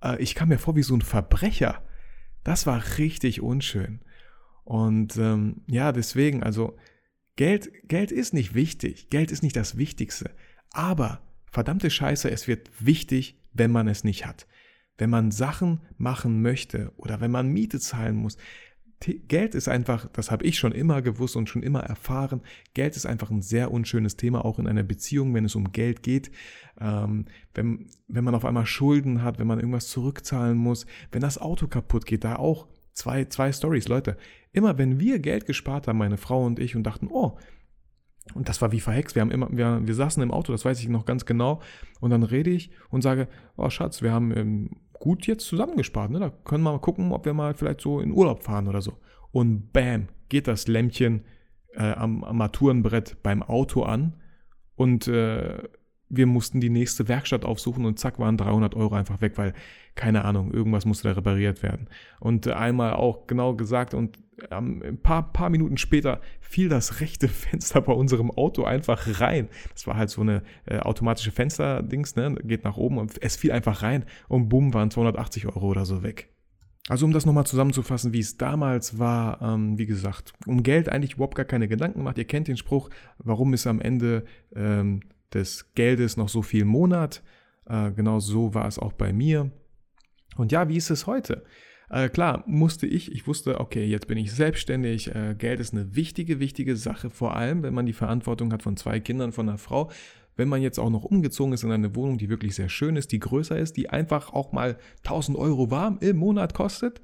Äh, 0.04 0.22
ich 0.22 0.36
kam 0.36 0.50
mir 0.50 0.60
vor 0.60 0.76
wie 0.76 0.84
so 0.84 0.96
ein 0.96 1.02
Verbrecher. 1.02 1.82
Das 2.44 2.68
war 2.68 2.84
richtig 2.98 3.42
unschön. 3.42 4.02
Und 4.64 5.18
ähm, 5.18 5.62
ja, 5.68 5.92
deswegen, 5.92 6.44
also 6.44 6.78
Geld, 7.36 7.72
Geld 7.88 8.12
ist 8.12 8.34
nicht 8.34 8.54
wichtig. 8.54 9.10
Geld 9.10 9.32
ist 9.32 9.44
nicht 9.44 9.56
das 9.56 9.78
Wichtigste. 9.78 10.32
Aber 10.72 11.22
verdammte 11.52 11.90
Scheiße, 11.90 12.30
es 12.30 12.48
wird 12.48 12.70
wichtig, 12.80 13.40
wenn 13.54 13.72
man 13.72 13.88
es 13.88 14.04
nicht 14.04 14.26
hat. 14.26 14.48
Wenn 14.98 15.10
man 15.10 15.32
Sachen 15.32 15.82
machen 15.98 16.42
möchte 16.42 16.92
oder 16.98 17.22
wenn 17.22 17.32
man 17.32 17.48
Miete 17.48 17.80
zahlen 17.80 18.16
muss. 18.16 18.38
Geld 19.28 19.54
ist 19.54 19.68
einfach, 19.68 20.08
das 20.14 20.32
habe 20.32 20.46
ich 20.46 20.58
schon 20.58 20.72
immer 20.72 21.02
gewusst 21.02 21.36
und 21.36 21.50
schon 21.50 21.62
immer 21.62 21.82
erfahren, 21.82 22.42
Geld 22.74 22.96
ist 22.96 23.06
einfach 23.06 23.30
ein 23.32 23.42
sehr 23.42 23.70
unschönes 23.72 24.16
Thema, 24.16 24.46
auch 24.46 24.60
in 24.60 24.68
einer 24.68 24.84
Beziehung, 24.84 25.34
wenn 25.34 25.44
es 25.44 25.56
um 25.56 25.74
Geld 25.74 26.04
geht. 26.04 26.32
Ähm, 26.80 27.26
wenn, 27.54 27.90
wenn 28.08 28.24
man 28.24 28.34
auf 28.34 28.46
einmal 28.46 28.66
Schulden 28.66 29.22
hat, 29.22 29.40
wenn 29.40 29.48
man 29.48 29.60
irgendwas 29.60 29.90
zurückzahlen 29.90 30.58
muss, 30.58 30.86
wenn 31.12 31.22
das 31.22 31.38
Auto 31.38 31.68
kaputt 31.68 32.06
geht, 32.06 32.24
da 32.24 32.38
auch 32.38 32.68
Zwei, 32.94 33.26
zwei 33.26 33.52
Stories, 33.52 33.88
Leute. 33.88 34.18
Immer 34.52 34.78
wenn 34.78 35.00
wir 35.00 35.20
Geld 35.20 35.46
gespart 35.46 35.88
haben, 35.88 35.98
meine 35.98 36.18
Frau 36.18 36.46
und 36.46 36.60
ich, 36.60 36.76
und 36.76 36.84
dachten, 36.84 37.08
oh, 37.10 37.38
und 38.34 38.48
das 38.48 38.62
war 38.62 38.72
wie 38.72 38.80
verhext. 38.80 39.16
Wir 39.16 39.22
haben 39.22 39.32
immer, 39.32 39.50
wir, 39.52 39.82
wir 39.86 39.96
saßen 39.96 40.24
im 40.24 40.32
Auto, 40.32 40.52
das 40.52 40.64
weiß 40.64 40.80
ich 40.80 40.88
noch 40.88 41.06
ganz 41.06 41.26
genau. 41.26 41.62
Und 42.00 42.12
dann 42.12 42.24
rede 42.24 42.50
ich 42.50 42.72
und 42.90 43.02
sage, 43.02 43.28
oh 43.58 43.70
Schatz, 43.70 44.02
wir 44.02 44.12
haben 44.12 44.36
ähm, 44.36 44.70
gut 44.94 45.28
jetzt 45.28 45.46
zusammengespart. 45.46 46.12
Ne? 46.12 46.20
Da 46.20 46.30
können 46.30 46.64
wir 46.64 46.72
mal 46.72 46.80
gucken, 46.80 47.12
ob 47.12 47.26
wir 47.26 47.34
mal 47.34 47.54
vielleicht 47.54 47.82
so 47.82 48.00
in 48.00 48.12
Urlaub 48.12 48.44
fahren 48.44 48.68
oder 48.68 48.82
so. 48.82 48.98
Und 49.32 49.74
bam, 49.74 50.08
geht 50.30 50.48
das 50.48 50.68
Lämpchen 50.68 51.26
äh, 51.74 51.92
am 51.92 52.24
Armaturenbrett 52.24 53.22
beim 53.24 53.44
Auto 53.44 53.84
an. 53.84 54.22
Und 54.76 55.08
äh, 55.08 55.64
wir 56.16 56.28
mussten 56.28 56.62
die 56.62 56.70
nächste 56.70 57.08
Werkstatt 57.08 57.46
aufsuchen 57.46 57.86
und 57.86 58.00
zack 58.00 58.20
waren 58.20 58.38
300 58.38 58.76
Euro 58.76 58.96
einfach 58.96 59.22
weg, 59.22 59.34
weil 59.38 59.54
keine 59.96 60.26
Ahnung, 60.26 60.52
irgendwas 60.52 60.86
musste 60.86 61.08
da 61.08 61.14
repariert 61.14 61.62
werden. 61.64 61.88
Und 62.20 62.48
einmal 62.48 62.94
auch 62.94 63.28
genau 63.28 63.56
gesagt 63.56 63.94
und 63.94 64.18
ein 64.50 64.98
paar, 65.02 65.32
paar 65.32 65.50
Minuten 65.50 65.78
später 65.78 66.20
fiel 66.42 66.70
das 66.70 67.00
rechte 67.02 67.28
Fenster 67.30 67.82
bei 67.82 67.94
unserem 67.94 68.32
Auto 68.32 68.64
einfach 68.64 69.20
rein. 69.20 69.50
Das 69.74 69.88
war 69.88 69.96
halt 69.96 70.10
so 70.10 70.22
eine 70.22 70.44
äh, 70.66 70.80
automatische 70.80 71.32
Fensterdings, 71.32 72.16
ne? 72.16 72.36
geht 72.44 72.64
nach 72.64 72.78
oben 72.78 72.98
und 72.98 73.22
es 73.22 73.36
fiel 73.36 73.52
einfach 73.52 73.84
rein 73.84 74.06
und 74.28 74.50
bumm 74.50 74.74
waren 74.74 74.92
280 74.92 75.48
Euro 75.48 75.68
oder 75.68 75.86
so 75.86 76.04
weg. 76.04 76.30
Also 76.90 77.06
um 77.06 77.14
das 77.14 77.26
nochmal 77.26 77.46
zusammenzufassen, 77.46 78.12
wie 78.12 78.20
es 78.20 78.38
damals 78.38 79.00
war, 79.00 79.42
ähm, 79.42 79.78
wie 79.78 79.86
gesagt, 79.86 80.34
um 80.46 80.64
Geld 80.64 80.90
eigentlich 80.90 81.14
überhaupt 81.14 81.36
gar 81.36 81.46
keine 81.46 81.70
Gedanken 81.70 82.00
gemacht. 82.00 82.18
Ihr 82.18 82.26
kennt 82.26 82.50
den 82.50 82.58
Spruch, 82.58 82.90
warum 83.20 83.54
ist 83.54 83.68
am 83.68 83.80
Ende 83.80 84.26
ähm, 84.54 85.00
des 85.34 85.74
Geldes 85.76 86.18
noch 86.18 86.30
so 86.30 86.42
viel 86.42 86.66
Monat? 86.66 87.24
Äh, 87.66 87.92
genau 87.92 88.20
so 88.20 88.54
war 88.54 88.68
es 88.68 88.80
auch 88.80 88.94
bei 88.94 89.14
mir. 89.14 89.52
Und 90.36 90.52
ja, 90.52 90.68
wie 90.70 90.78
ist 90.78 90.90
es 90.90 91.08
heute? 91.08 91.44
Äh, 91.90 92.10
klar, 92.10 92.44
musste 92.48 92.88
ich, 92.88 93.12
ich 93.12 93.28
wusste, 93.28 93.60
okay, 93.60 93.86
jetzt 93.86 94.08
bin 94.08 94.18
ich 94.18 94.32
selbstständig, 94.32 95.14
äh, 95.14 95.36
Geld 95.38 95.60
ist 95.60 95.74
eine 95.74 95.96
wichtige, 95.96 96.40
wichtige 96.40 96.76
Sache, 96.76 97.10
vor 97.10 97.36
allem, 97.36 97.62
wenn 97.62 97.74
man 97.74 97.86
die 97.86 97.94
Verantwortung 97.94 98.52
hat 98.52 98.64
von 98.64 98.78
zwei 98.78 99.00
Kindern, 99.00 99.32
von 99.32 99.48
einer 99.48 99.60
Frau, 99.60 99.92
wenn 100.36 100.48
man 100.48 100.62
jetzt 100.62 100.80
auch 100.80 100.90
noch 100.90 101.04
umgezogen 101.04 101.54
ist 101.54 101.64
in 101.64 101.72
eine 101.72 101.96
Wohnung, 101.96 102.18
die 102.18 102.30
wirklich 102.30 102.56
sehr 102.56 102.70
schön 102.70 102.96
ist, 102.96 103.12
die 103.12 103.20
größer 103.20 103.58
ist, 103.58 103.78
die 103.78 103.90
einfach 103.90 104.34
auch 104.34 104.52
mal 104.52 104.78
1000 105.04 105.38
Euro 105.38 105.70
warm 105.70 106.00
im 106.02 106.18
Monat 106.18 106.56
kostet, 106.56 107.02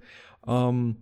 ähm, 0.48 0.96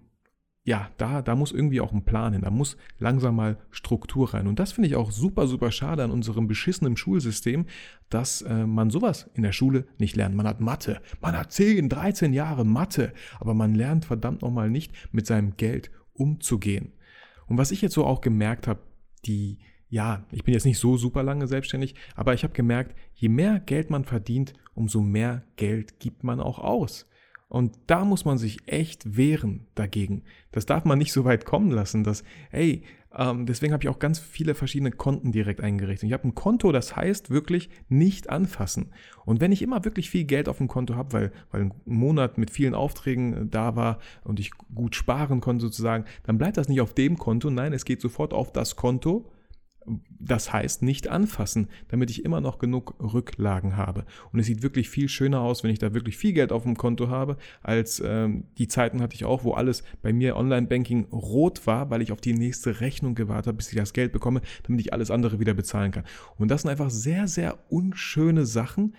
ja, 0.68 0.90
da, 0.98 1.22
da 1.22 1.34
muss 1.38 1.54
irgendwie 1.54 1.80
auch 1.80 1.94
ein 1.94 2.04
Plan 2.04 2.34
hin, 2.34 2.42
da 2.42 2.52
muss 2.52 2.76
langsam 3.00 3.38
mal 3.38 3.58
Struktur 3.72 4.34
rein. 4.34 4.48
Und 4.48 4.60
das 4.60 4.74
finde 4.74 4.90
ich 4.90 4.98
auch 4.98 5.12
super, 5.12 5.48
super 5.48 5.72
schade 5.72 6.04
an 6.04 6.12
unserem 6.12 6.46
beschissenen 6.46 6.98
Schulsystem, 6.98 7.68
dass 8.10 8.42
äh, 8.42 8.66
man 8.66 8.90
sowas 8.90 9.30
in 9.34 9.44
der 9.44 9.54
Schule 9.54 9.88
nicht 9.98 10.18
lernt. 10.18 10.36
Man 10.36 10.46
hat 10.46 10.60
Mathe, 10.60 11.02
man 11.22 11.38
hat 11.38 11.54
10, 11.54 11.88
13 11.88 12.34
Jahre 12.34 12.66
Mathe, 12.66 13.14
aber 13.40 13.54
man 13.54 13.76
lernt 13.76 14.04
verdammt 14.04 14.42
nochmal 14.42 14.70
nicht 14.70 14.92
mit 15.14 15.26
seinem 15.26 15.56
Geld 15.56 15.90
umzugehen. 16.12 16.92
Und 17.46 17.58
was 17.58 17.72
ich 17.72 17.82
jetzt 17.82 17.94
so 17.94 18.06
auch 18.06 18.20
gemerkt 18.20 18.68
habe, 18.68 18.82
die, 19.26 19.60
ja, 19.88 20.26
ich 20.34 20.44
bin 20.44 20.54
jetzt 20.54 20.66
nicht 20.66 20.80
so 20.80 20.98
super 20.98 21.24
lange 21.24 21.48
selbstständig, 21.48 21.96
aber 22.14 22.34
ich 22.34 22.44
habe 22.44 22.54
gemerkt, 22.54 22.94
je 23.14 23.30
mehr 23.30 23.62
Geld 23.62 23.90
man 23.90 24.04
verdient, 24.04 24.52
umso 24.74 25.00
mehr 25.00 25.44
Geld 25.56 26.02
gibt 26.02 26.26
man 26.26 26.42
auch 26.42 26.60
aus. 26.60 27.08
Und 27.50 27.78
da 27.88 28.04
muss 28.04 28.26
man 28.26 28.38
sich 28.38 28.68
echt 28.68 29.16
wehren 29.16 29.68
dagegen. 29.74 30.24
Das 30.52 30.66
darf 30.66 30.84
man 30.84 30.98
nicht 30.98 31.14
so 31.14 31.24
weit 31.24 31.46
kommen 31.46 31.72
lassen, 31.72 32.04
dass, 32.04 32.24
hey, 32.50 32.84
ähm, 33.18 33.46
deswegen 33.46 33.72
habe 33.72 33.84
ich 33.84 33.90
auch 33.90 34.00
ganz 34.00 34.20
viele 34.20 34.54
verschiedene 34.54 34.92
Konten 34.92 35.32
direkt 35.32 35.62
eingerichtet. 35.62 36.08
Ich 36.08 36.14
habe 36.14 36.28
ein 36.28 36.36
Konto, 36.36 36.74
das 36.74 36.96
heißt 36.96 37.30
wirklich 37.30 37.70
nicht 37.88 38.30
anfassen. 38.30 38.92
Und 39.26 39.40
wenn 39.40 39.54
ich 39.54 39.62
immer 39.62 39.86
wirklich 39.86 40.10
viel 40.10 40.26
Geld 40.26 40.50
auf 40.50 40.58
dem 40.58 40.68
Konto 40.68 40.96
habe, 40.96 41.14
weil, 41.14 41.32
weil 41.52 41.62
ein 41.62 41.74
Monat 41.86 42.38
mit 42.38 42.52
vielen 42.52 42.76
Aufträgen 42.76 43.34
äh, 43.34 43.46
da 43.46 43.76
war 43.76 44.00
und 44.24 44.40
ich 44.40 44.52
gut 44.76 44.96
sparen 44.96 45.40
konnte 45.40 45.64
sozusagen, 45.64 46.04
dann 46.24 46.38
bleibt 46.38 46.58
das 46.58 46.68
nicht 46.68 46.82
auf 46.82 46.94
dem 46.94 47.18
Konto. 47.18 47.50
Nein, 47.50 47.72
es 47.72 47.86
geht 47.86 48.02
sofort 48.02 48.34
auf 48.34 48.52
das 48.52 48.76
Konto, 48.76 49.32
das 50.20 50.52
heißt 50.52 50.82
nicht 50.82 51.08
anfassen, 51.08 51.70
damit 51.88 52.10
ich 52.10 52.26
immer 52.26 52.42
noch 52.42 52.60
genug 52.60 52.96
Rücklagen 53.00 53.78
habe. 53.78 54.06
Und 54.32 54.40
es 54.40 54.46
sieht 54.46 54.62
wirklich 54.62 54.90
viel 54.90 55.08
schöner 55.08 55.42
aus, 55.42 55.64
wenn 55.64 55.72
ich 55.72 55.80
da 55.80 55.94
wirklich 55.94 56.18
viel 56.18 56.34
Geld 56.34 56.52
auf 56.52 56.64
dem 56.64 56.76
Konto 56.76 57.10
habe, 57.10 57.38
als 57.64 58.02
ähm, 58.06 58.46
die 58.58 58.68
Zeiten 58.68 59.02
hatte 59.02 59.16
ich 59.16 59.26
auch, 59.26 59.44
wo 59.44 59.54
alles 59.54 59.84
bei 60.02 60.12
mir 60.12 60.36
Online-Banking 60.36 61.06
rot 61.06 61.66
war, 61.68 61.90
weil 61.90 62.02
ich 62.02 62.12
auf 62.12 62.22
die 62.22 62.34
nächste 62.34 62.82
Rechnung 62.82 63.16
gewartet 63.16 63.48
habe, 63.48 63.58
bis 63.58 63.70
ich 63.70 63.78
das 63.78 63.94
Geld 63.94 64.12
bekomme, 64.12 64.42
damit 64.64 64.82
ich 64.82 64.94
alles 64.94 65.12
andere 65.12 65.40
wieder 65.40 65.54
bezahlen 65.54 65.92
kann. 65.92 66.04
Und 66.38 66.50
das 66.50 66.64
sind 66.64 66.72
einfach 66.72 66.90
sehr, 66.90 67.28
sehr 67.28 67.58
unschöne 67.70 68.46
Sachen, 68.46 68.96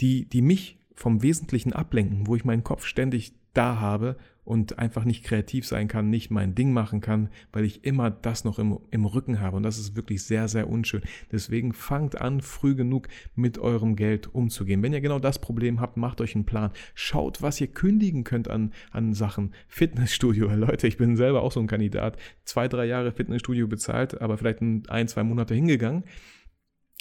die, 0.00 0.28
die 0.28 0.42
mich 0.42 0.78
vom 0.94 1.22
Wesentlichen 1.22 1.72
ablenken, 1.72 2.26
wo 2.26 2.36
ich 2.36 2.44
meinen 2.44 2.64
Kopf 2.64 2.84
ständig 2.84 3.34
da 3.54 3.80
habe 3.80 4.16
und 4.44 4.78
einfach 4.78 5.04
nicht 5.04 5.24
kreativ 5.24 5.66
sein 5.66 5.86
kann, 5.86 6.10
nicht 6.10 6.30
mein 6.30 6.54
Ding 6.54 6.72
machen 6.72 7.00
kann, 7.00 7.28
weil 7.52 7.64
ich 7.64 7.84
immer 7.84 8.10
das 8.10 8.44
noch 8.44 8.58
im, 8.58 8.78
im 8.90 9.04
Rücken 9.04 9.40
habe. 9.40 9.56
Und 9.56 9.62
das 9.62 9.78
ist 9.78 9.94
wirklich 9.94 10.24
sehr, 10.24 10.48
sehr 10.48 10.68
unschön. 10.68 11.02
Deswegen 11.30 11.72
fangt 11.72 12.20
an, 12.20 12.40
früh 12.40 12.74
genug 12.74 13.08
mit 13.36 13.58
eurem 13.58 13.94
Geld 13.94 14.34
umzugehen. 14.34 14.82
Wenn 14.82 14.92
ihr 14.92 15.00
genau 15.00 15.20
das 15.20 15.40
Problem 15.40 15.80
habt, 15.80 15.96
macht 15.96 16.20
euch 16.20 16.34
einen 16.34 16.44
Plan. 16.44 16.72
Schaut, 16.94 17.40
was 17.40 17.60
ihr 17.60 17.68
kündigen 17.68 18.24
könnt 18.24 18.48
an, 18.48 18.72
an 18.90 19.14
Sachen. 19.14 19.54
Fitnessstudio, 19.68 20.48
Leute, 20.54 20.88
ich 20.88 20.96
bin 20.96 21.16
selber 21.16 21.42
auch 21.42 21.52
so 21.52 21.60
ein 21.60 21.68
Kandidat. 21.68 22.16
Zwei, 22.44 22.66
drei 22.66 22.86
Jahre 22.86 23.12
Fitnessstudio 23.12 23.68
bezahlt, 23.68 24.20
aber 24.20 24.38
vielleicht 24.38 24.60
ein, 24.60 24.82
ein 24.88 25.06
zwei 25.06 25.22
Monate 25.22 25.54
hingegangen. 25.54 26.04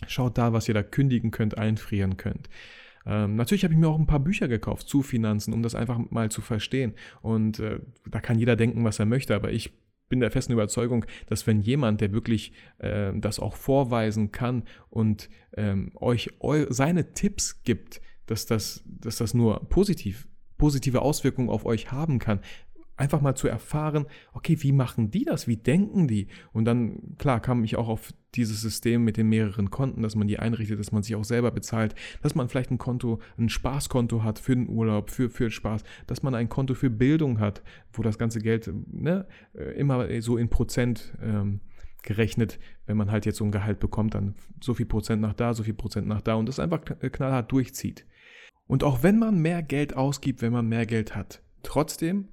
Schaut 0.08 0.38
da, 0.38 0.53
was 0.53 0.67
ihr 0.67 0.74
da 0.74 0.84
kündigen 0.84 1.31
könnt, 1.31 1.58
einfrieren 1.58 2.17
könnt. 2.17 2.50
Ähm, 3.05 3.36
natürlich 3.36 3.63
habe 3.63 3.74
ich 3.74 3.79
mir 3.79 3.88
auch 3.88 4.00
ein 4.00 4.08
paar 4.08 4.20
Bücher 4.20 4.48
gekauft 4.48 4.88
zu 4.88 5.01
Finanzen, 5.01 5.53
um 5.53 5.63
das 5.63 5.75
einfach 5.75 6.00
mal 6.10 6.29
zu 6.29 6.41
verstehen. 6.41 6.93
Und 7.22 7.60
äh, 7.60 7.79
da 8.10 8.20
kann 8.20 8.39
jeder 8.39 8.55
denken, 8.55 8.84
was 8.84 9.00
er 9.00 9.05
möchte, 9.05 9.36
aber 9.36 9.51
ich 9.51 9.72
bin 10.10 10.20
der 10.20 10.31
festen 10.31 10.53
Überzeugung, 10.53 11.05
dass 11.27 11.48
wenn 11.48 11.62
jemand, 11.62 12.01
der 12.01 12.12
wirklich 12.12 12.51
äh, 12.79 13.13
das 13.15 13.39
auch 13.39 13.55
vorweisen 13.55 14.31
kann 14.31 14.63
und 14.89 15.29
ähm, 15.55 15.91
euch 15.96 16.31
eu 16.41 16.65
seine 16.70 17.13
Tipps 17.13 17.63
gibt, 17.63 18.01
dass 18.27 18.46
das, 18.46 18.84
dass 18.86 19.17
das 19.17 19.34
nur 19.34 19.67
positiv, 19.70 20.27
positive 20.58 21.01
Auswirkungen 21.01 21.50
auf 21.50 21.65
euch 21.65 21.91
haben 21.91 22.20
kann, 22.20 22.41
einfach 23.01 23.20
mal 23.20 23.36
zu 23.36 23.48
erfahren, 23.48 24.05
okay, 24.31 24.58
wie 24.62 24.72
machen 24.72 25.10
die 25.10 25.25
das? 25.25 25.48
Wie 25.48 25.58
denken 25.58 26.08
die? 26.08 26.27
Und 26.53 26.65
dann, 26.65 27.17
klar, 27.17 27.39
kam 27.39 27.63
ich 27.63 27.75
auch 27.75 27.89
auf 27.89 28.13
dieses 28.36 28.62
System 28.62 29.03
mit 29.03 29.17
den 29.17 29.27
mehreren 29.27 29.72
Konten, 29.72 30.03
dass 30.03 30.15
man 30.15 30.27
die 30.27 30.39
einrichtet, 30.39 30.79
dass 30.79 30.91
man 30.91 31.01
sich 31.01 31.15
auch 31.15 31.24
selber 31.24 31.51
bezahlt, 31.51 31.96
dass 32.22 32.36
man 32.36 32.48
vielleicht 32.48 32.70
ein 32.70 32.77
Konto, 32.77 33.20
ein 33.38 33.50
Spaßkonto 33.50 34.24
hat 34.24 34.39
für 34.39 34.55
den 34.55 34.70
Urlaub, 34.70 35.10
für, 35.10 35.29
für 35.29 35.50
Spaß, 35.50 35.84
dass 36.05 36.22
man 36.22 36.36
ein 36.36 36.48
Konto 36.48 36.75
für 36.75 36.91
Bildung 36.91 37.39
hat, 37.39 37.63
wo 37.91 38.03
das 38.03 38.20
ganze 38.20 38.39
Geld 38.39 38.72
ne, 38.91 39.25
immer 39.75 40.22
so 40.22 40.38
in 40.38 40.50
Prozent 40.50 41.17
ähm, 41.22 41.60
gerechnet, 42.03 42.60
wenn 42.86 42.98
man 42.98 43.12
halt 43.12 43.25
jetzt 43.25 43.38
so 43.38 43.46
ein 43.46 43.51
Gehalt 43.51 43.79
bekommt, 43.79 44.13
dann 44.13 44.36
so 44.62 44.75
viel 44.75 44.86
Prozent 44.86 45.22
nach 45.22 45.34
da, 45.34 45.53
so 45.53 45.63
viel 45.63 45.74
Prozent 45.74 46.08
nach 46.08 46.22
da 46.22 46.36
und 46.36 46.48
das 46.48 46.60
einfach 46.60 46.81
knallhart 46.84 47.51
durchzieht. 47.51 48.05
Und 48.67 48.84
auch 48.84 49.03
wenn 49.03 49.20
man 49.20 49.39
mehr 49.39 49.63
Geld 49.63 49.96
ausgibt, 49.96 50.41
wenn 50.41 50.53
man 50.53 50.67
mehr 50.67 50.86
Geld 50.86 51.15
hat, 51.15 51.41
trotzdem 51.63 52.29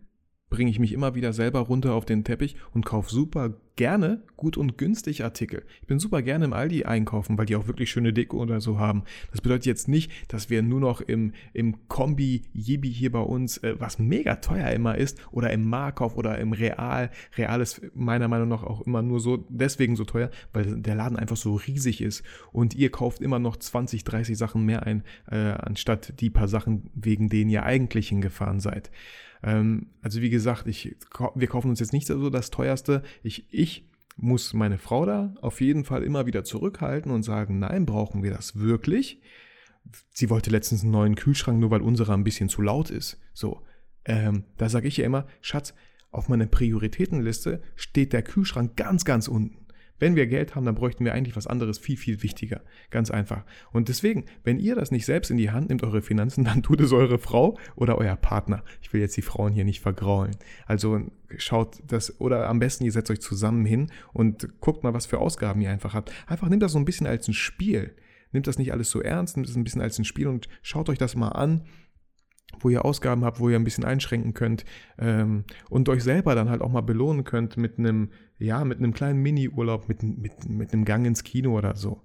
bringe 0.50 0.70
ich 0.70 0.78
mich 0.78 0.92
immer 0.92 1.14
wieder 1.14 1.32
selber 1.32 1.60
runter 1.60 1.94
auf 1.94 2.04
den 2.04 2.24
Teppich 2.24 2.56
und 2.72 2.84
kaufe 2.84 3.10
super 3.10 3.54
gerne 3.78 4.22
gut 4.36 4.56
und 4.56 4.76
günstig 4.76 5.22
Artikel. 5.22 5.62
Ich 5.80 5.86
bin 5.86 6.00
super 6.00 6.20
gerne 6.20 6.46
im 6.46 6.52
Aldi 6.52 6.84
einkaufen, 6.84 7.38
weil 7.38 7.46
die 7.46 7.54
auch 7.54 7.68
wirklich 7.68 7.90
schöne 7.90 8.12
Deko 8.12 8.38
oder 8.38 8.60
so 8.60 8.80
haben. 8.80 9.04
Das 9.30 9.40
bedeutet 9.40 9.66
jetzt 9.66 9.86
nicht, 9.86 10.10
dass 10.26 10.50
wir 10.50 10.62
nur 10.62 10.80
noch 10.80 11.00
im, 11.00 11.32
im 11.52 11.86
Kombi 11.86 12.42
Yibi 12.52 12.92
hier 12.92 13.12
bei 13.12 13.20
uns, 13.20 13.58
äh, 13.58 13.76
was 13.78 14.00
mega 14.00 14.36
teuer 14.36 14.70
immer 14.70 14.98
ist, 14.98 15.20
oder 15.30 15.52
im 15.52 15.68
Markauf 15.68 16.16
oder 16.16 16.38
im 16.38 16.52
Real. 16.52 17.10
Real 17.36 17.60
ist 17.60 17.80
meiner 17.94 18.26
Meinung 18.26 18.48
nach 18.48 18.64
auch 18.64 18.80
immer 18.80 19.02
nur 19.02 19.20
so 19.20 19.36
deswegen 19.48 19.94
so 19.94 20.04
teuer, 20.04 20.30
weil 20.52 20.80
der 20.80 20.96
Laden 20.96 21.16
einfach 21.16 21.36
so 21.36 21.54
riesig 21.54 22.00
ist 22.00 22.24
und 22.50 22.74
ihr 22.74 22.90
kauft 22.90 23.22
immer 23.22 23.38
noch 23.38 23.56
20, 23.56 24.02
30 24.02 24.36
Sachen 24.36 24.64
mehr 24.64 24.82
ein, 24.86 25.04
äh, 25.30 25.36
anstatt 25.36 26.20
die 26.20 26.30
paar 26.30 26.48
Sachen, 26.48 26.90
wegen 26.94 27.28
denen 27.28 27.48
ihr 27.48 27.62
eigentlich 27.62 28.08
hingefahren 28.08 28.58
seid. 28.58 28.90
Ähm, 29.42 29.90
also 30.02 30.20
wie 30.20 30.30
gesagt, 30.30 30.66
ich, 30.66 30.96
wir 31.34 31.46
kaufen 31.48 31.70
uns 31.70 31.80
jetzt 31.80 31.92
nicht 31.92 32.06
so 32.06 32.30
das 32.30 32.50
teuerste. 32.50 33.02
Ich, 33.22 33.46
ich 33.50 33.88
muss 34.16 34.52
meine 34.52 34.78
Frau 34.78 35.06
da 35.06 35.34
auf 35.40 35.60
jeden 35.60 35.84
Fall 35.84 36.02
immer 36.02 36.26
wieder 36.26 36.44
zurückhalten 36.44 37.10
und 37.12 37.22
sagen, 37.22 37.58
nein, 37.58 37.86
brauchen 37.86 38.22
wir 38.22 38.32
das 38.32 38.58
wirklich? 38.58 39.20
Sie 40.10 40.28
wollte 40.28 40.50
letztens 40.50 40.82
einen 40.82 40.90
neuen 40.90 41.14
Kühlschrank, 41.14 41.58
nur 41.58 41.70
weil 41.70 41.82
unserer 41.82 42.14
ein 42.14 42.24
bisschen 42.24 42.48
zu 42.48 42.60
laut 42.60 42.90
ist. 42.90 43.18
So, 43.32 43.62
ähm, 44.04 44.44
da 44.56 44.68
sage 44.68 44.88
ich 44.88 44.96
ja 44.96 45.04
immer, 45.04 45.26
Schatz, 45.40 45.72
auf 46.10 46.28
meiner 46.28 46.46
Prioritätenliste 46.46 47.62
steht 47.76 48.12
der 48.12 48.22
Kühlschrank 48.22 48.76
ganz, 48.76 49.04
ganz 49.04 49.28
unten. 49.28 49.67
Wenn 49.98 50.16
wir 50.16 50.26
Geld 50.26 50.54
haben, 50.54 50.64
dann 50.64 50.74
bräuchten 50.74 51.04
wir 51.04 51.14
eigentlich 51.14 51.36
was 51.36 51.46
anderes 51.46 51.78
viel, 51.78 51.96
viel 51.96 52.22
wichtiger. 52.22 52.62
Ganz 52.90 53.10
einfach. 53.10 53.44
Und 53.72 53.88
deswegen, 53.88 54.24
wenn 54.44 54.58
ihr 54.58 54.74
das 54.74 54.90
nicht 54.90 55.06
selbst 55.06 55.30
in 55.30 55.36
die 55.36 55.50
Hand 55.50 55.68
nimmt, 55.68 55.82
eure 55.82 56.02
Finanzen, 56.02 56.44
dann 56.44 56.62
tut 56.62 56.80
es 56.80 56.92
eure 56.92 57.18
Frau 57.18 57.58
oder 57.76 57.98
euer 57.98 58.16
Partner. 58.16 58.62
Ich 58.80 58.92
will 58.92 59.00
jetzt 59.00 59.16
die 59.16 59.22
Frauen 59.22 59.52
hier 59.52 59.64
nicht 59.64 59.80
vergraulen. 59.80 60.36
Also 60.66 61.00
schaut 61.36 61.82
das, 61.86 62.20
oder 62.20 62.48
am 62.48 62.58
besten 62.58 62.84
ihr 62.84 62.92
setzt 62.92 63.10
euch 63.10 63.20
zusammen 63.20 63.64
hin 63.64 63.90
und 64.12 64.60
guckt 64.60 64.84
mal, 64.84 64.94
was 64.94 65.06
für 65.06 65.18
Ausgaben 65.18 65.60
ihr 65.60 65.70
einfach 65.70 65.94
habt. 65.94 66.12
Einfach 66.26 66.48
nehmt 66.48 66.62
das 66.62 66.72
so 66.72 66.78
ein 66.78 66.84
bisschen 66.84 67.06
als 67.06 67.28
ein 67.28 67.34
Spiel. 67.34 67.94
Nehmt 68.32 68.46
das 68.46 68.58
nicht 68.58 68.72
alles 68.72 68.90
so 68.90 69.00
ernst, 69.00 69.36
nehmt 69.36 69.48
das 69.48 69.56
ein 69.56 69.64
bisschen 69.64 69.80
als 69.80 69.98
ein 69.98 70.04
Spiel 70.04 70.26
und 70.26 70.48
schaut 70.62 70.88
euch 70.88 70.98
das 70.98 71.16
mal 71.16 71.30
an 71.30 71.62
wo 72.60 72.68
ihr 72.68 72.84
Ausgaben 72.84 73.24
habt, 73.24 73.40
wo 73.40 73.48
ihr 73.48 73.56
ein 73.56 73.64
bisschen 73.64 73.84
einschränken 73.84 74.34
könnt 74.34 74.64
ähm, 74.98 75.44
und 75.70 75.88
euch 75.88 76.02
selber 76.02 76.34
dann 76.34 76.50
halt 76.50 76.60
auch 76.60 76.70
mal 76.70 76.80
belohnen 76.80 77.24
könnt 77.24 77.56
mit 77.56 77.78
einem, 77.78 78.10
ja, 78.38 78.64
mit 78.64 78.78
einem 78.78 78.92
kleinen 78.92 79.22
Mini-Urlaub, 79.22 79.88
mit, 79.88 80.02
mit, 80.02 80.48
mit 80.48 80.72
einem 80.72 80.84
Gang 80.84 81.06
ins 81.06 81.24
Kino 81.24 81.56
oder 81.56 81.76
so. 81.76 82.02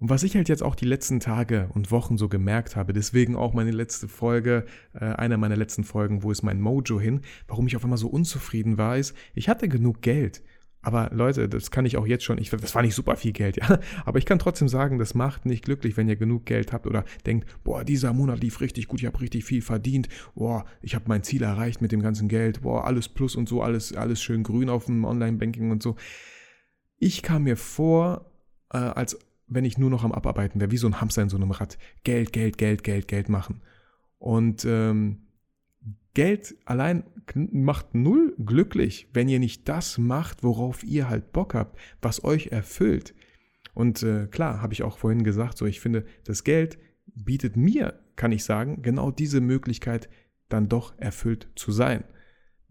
Und 0.00 0.08
was 0.08 0.22
ich 0.22 0.34
halt 0.34 0.48
jetzt 0.48 0.62
auch 0.62 0.74
die 0.74 0.86
letzten 0.86 1.20
Tage 1.20 1.68
und 1.74 1.90
Wochen 1.90 2.16
so 2.16 2.28
gemerkt 2.28 2.74
habe, 2.74 2.94
deswegen 2.94 3.36
auch 3.36 3.52
meine 3.52 3.70
letzte 3.70 4.08
Folge, 4.08 4.64
äh, 4.94 5.04
einer 5.04 5.36
meiner 5.36 5.56
letzten 5.56 5.84
Folgen, 5.84 6.22
wo 6.22 6.30
ist 6.30 6.42
mein 6.42 6.60
Mojo 6.60 6.98
hin, 6.98 7.20
warum 7.46 7.66
ich 7.66 7.76
auf 7.76 7.84
einmal 7.84 7.98
so 7.98 8.08
unzufrieden 8.08 8.78
war, 8.78 8.96
ist, 8.96 9.14
ich 9.34 9.50
hatte 9.50 9.68
genug 9.68 10.00
Geld 10.00 10.42
Aber 10.82 11.10
Leute, 11.12 11.48
das 11.48 11.70
kann 11.70 11.84
ich 11.84 11.96
auch 11.96 12.06
jetzt 12.06 12.24
schon, 12.24 12.38
ich, 12.38 12.50
das 12.50 12.74
war 12.74 12.82
nicht 12.82 12.94
super 12.94 13.16
viel 13.16 13.32
Geld, 13.32 13.56
ja. 13.60 13.80
Aber 14.04 14.18
ich 14.18 14.26
kann 14.26 14.38
trotzdem 14.38 14.68
sagen, 14.68 14.98
das 14.98 15.14
macht 15.14 15.44
nicht 15.44 15.64
glücklich, 15.64 15.96
wenn 15.96 16.08
ihr 16.08 16.16
genug 16.16 16.46
Geld 16.46 16.72
habt 16.72 16.86
oder 16.86 17.04
denkt, 17.26 17.46
boah, 17.64 17.84
dieser 17.84 18.12
Monat 18.12 18.40
lief 18.40 18.60
richtig 18.60 18.88
gut, 18.88 19.00
ich 19.00 19.06
habe 19.06 19.20
richtig 19.20 19.44
viel 19.44 19.62
verdient, 19.62 20.08
boah, 20.34 20.64
ich 20.80 20.94
habe 20.94 21.04
mein 21.08 21.22
Ziel 21.22 21.42
erreicht 21.42 21.82
mit 21.82 21.92
dem 21.92 22.02
ganzen 22.02 22.28
Geld, 22.28 22.62
boah, 22.62 22.84
alles 22.86 23.08
plus 23.08 23.36
und 23.36 23.48
so, 23.48 23.62
alles, 23.62 23.94
alles 23.94 24.22
schön 24.22 24.42
grün 24.42 24.70
auf 24.70 24.86
dem 24.86 25.04
Online-Banking 25.04 25.70
und 25.70 25.82
so. 25.82 25.96
Ich 26.98 27.22
kam 27.22 27.44
mir 27.44 27.56
vor, 27.56 28.30
äh, 28.72 28.78
als 28.78 29.18
wenn 29.50 29.64
ich 29.64 29.78
nur 29.78 29.90
noch 29.90 30.04
am 30.04 30.12
Abarbeiten 30.12 30.60
wäre, 30.60 30.70
wie 30.70 30.76
so 30.76 30.86
ein 30.86 31.00
Hamster 31.00 31.22
in 31.22 31.28
so 31.28 31.36
einem 31.36 31.50
Rad. 31.50 31.76
Geld, 32.04 32.32
Geld, 32.32 32.56
Geld, 32.56 32.84
Geld, 32.84 33.08
Geld 33.08 33.28
machen. 33.28 33.62
Und 34.18 34.64
ähm, 34.64 35.26
Geld 36.14 36.56
allein 36.64 37.04
macht 37.34 37.94
null 37.94 38.34
glücklich, 38.44 39.08
wenn 39.12 39.28
ihr 39.28 39.38
nicht 39.38 39.68
das 39.68 39.98
macht, 39.98 40.42
worauf 40.42 40.82
ihr 40.82 41.08
halt 41.08 41.32
Bock 41.32 41.54
habt, 41.54 41.78
was 42.02 42.24
euch 42.24 42.48
erfüllt. 42.48 43.14
Und 43.74 44.02
äh, 44.02 44.26
klar, 44.26 44.60
habe 44.60 44.72
ich 44.72 44.82
auch 44.82 44.98
vorhin 44.98 45.22
gesagt, 45.22 45.56
so 45.56 45.66
ich 45.66 45.80
finde, 45.80 46.04
das 46.24 46.42
Geld 46.42 46.78
bietet 47.06 47.56
mir, 47.56 48.00
kann 48.16 48.32
ich 48.32 48.44
sagen, 48.44 48.82
genau 48.82 49.10
diese 49.10 49.40
Möglichkeit, 49.40 50.08
dann 50.48 50.68
doch 50.68 50.94
erfüllt 50.98 51.48
zu 51.54 51.70
sein. 51.70 52.04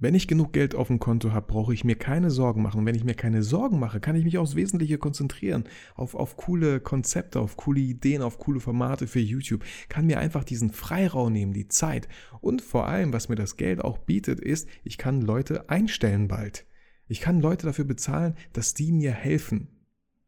Wenn 0.01 0.15
ich 0.15 0.29
genug 0.29 0.53
Geld 0.53 0.75
auf 0.75 0.87
dem 0.87 0.99
Konto 0.99 1.33
habe, 1.33 1.47
brauche 1.47 1.73
ich 1.73 1.83
mir 1.83 1.95
keine 1.95 2.31
Sorgen 2.31 2.61
machen. 2.61 2.85
Wenn 2.85 2.95
ich 2.95 3.03
mir 3.03 3.15
keine 3.15 3.43
Sorgen 3.43 3.79
mache, 3.79 3.99
kann 3.99 4.15
ich 4.15 4.23
mich 4.23 4.37
aufs 4.37 4.55
Wesentliche 4.55 4.97
konzentrieren. 4.97 5.65
Auf, 5.93 6.15
auf 6.15 6.37
coole 6.37 6.79
Konzepte, 6.79 7.41
auf 7.41 7.57
coole 7.57 7.81
Ideen, 7.81 8.21
auf 8.21 8.37
coole 8.37 8.61
Formate 8.61 9.07
für 9.07 9.19
YouTube. 9.19 9.65
Kann 9.89 10.05
mir 10.05 10.19
einfach 10.19 10.45
diesen 10.45 10.71
Freiraum 10.71 11.33
nehmen, 11.33 11.51
die 11.51 11.67
Zeit. 11.67 12.07
Und 12.39 12.61
vor 12.61 12.87
allem, 12.87 13.11
was 13.11 13.27
mir 13.27 13.35
das 13.35 13.57
Geld 13.57 13.81
auch 13.81 13.97
bietet, 13.97 14.39
ist, 14.39 14.69
ich 14.85 14.97
kann 14.97 15.21
Leute 15.21 15.69
einstellen 15.69 16.29
bald. 16.29 16.65
Ich 17.09 17.19
kann 17.19 17.41
Leute 17.41 17.65
dafür 17.65 17.85
bezahlen, 17.85 18.35
dass 18.53 18.73
die 18.73 18.93
mir 18.93 19.11
helfen. 19.11 19.67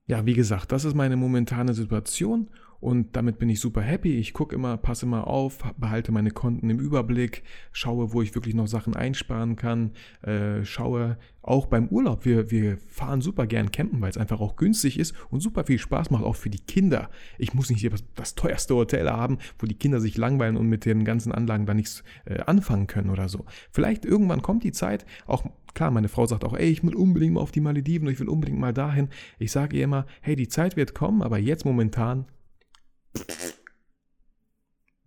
Ja, 0.06 0.26
wie 0.26 0.34
gesagt, 0.34 0.74
das 0.74 0.84
ist 0.84 0.96
meine 0.96 1.16
momentane 1.16 1.74
Situation 1.74 2.50
und 2.82 3.16
damit 3.16 3.38
bin 3.38 3.48
ich 3.48 3.60
super 3.60 3.82
happy. 3.82 4.18
Ich 4.18 4.34
gucke 4.34 4.56
immer, 4.56 4.76
passe 4.76 5.06
immer 5.06 5.28
auf, 5.28 5.60
behalte 5.78 6.12
meine 6.12 6.32
Konten 6.32 6.70
im 6.72 6.80
Überblick, 6.80 7.44
schaue, 7.72 8.12
wo 8.12 8.24
ich 8.24 8.34
wirklich 8.34 8.56
noch 8.56 8.68
Sachen 8.68 8.96
einsparen 8.96 9.56
kann, 9.56 9.92
äh, 10.24 10.66
schaue 10.66 11.18
auch 11.44 11.68
beim 11.68 11.88
Urlaub. 11.90 12.26
Wir, 12.26 12.50
wir 12.50 12.78
fahren 12.78 13.22
super 13.22 13.46
gern 13.46 13.72
campen, 13.72 14.02
weil 14.02 14.10
es 14.10 14.18
einfach 14.18 14.42
auch 14.42 14.56
günstig 14.56 14.98
ist 14.98 15.14
und 15.30 15.42
super 15.42 15.64
viel 15.64 15.78
Spaß 15.78 16.10
macht, 16.10 16.24
auch 16.24 16.36
für 16.36 16.50
die 16.50 16.60
Kinder. 16.60 17.10
Ich 17.38 17.54
muss 17.54 17.70
nicht 17.70 17.86
das, 17.92 18.04
das 18.16 18.34
teuerste 18.34 18.76
Hotel 18.76 19.10
haben, 19.10 19.38
wo 19.60 19.68
die 19.68 19.78
Kinder 19.78 20.00
sich 20.00 20.18
langweilen 20.18 20.58
und 20.58 20.68
mit 20.68 20.86
den 20.86 21.06
ganzen 21.06 21.32
Anlagen 21.32 21.68
da 21.68 21.76
nichts 21.76 22.04
äh, 22.26 22.40
anfangen 22.42 22.88
können 22.88 23.12
oder 23.12 23.30
so. 23.30 23.46
Vielleicht 23.72 24.06
irgendwann 24.06 24.42
kommt 24.42 24.64
die 24.64 24.72
Zeit, 24.72 25.06
auch 25.28 25.46
klar, 25.76 25.92
meine 25.92 26.10
Frau 26.10 26.26
sagt 26.26 26.44
auch, 26.44 26.56
ey, 26.56 26.70
ich 26.70 26.84
will 26.84 26.96
unbedingt 26.96 27.36
mal 27.36 27.42
auf 27.42 27.52
die 27.52 27.62
Malediven 27.62 28.08
ich 28.08 28.20
will 28.20 28.30
unbedingt 28.30 28.60
mal 28.60 28.74
dahin. 28.74 29.10
Ich 29.38 29.52
sage 29.52 29.78
ihr 29.78 29.84
immer, 29.84 30.08
hey, 30.22 30.36
die 30.36 30.48
Zeit 30.48 30.76
wird 30.78 30.96
kommen, 30.96 31.22
aber 31.22 31.38
jetzt 31.38 31.66
momentan 31.66 32.26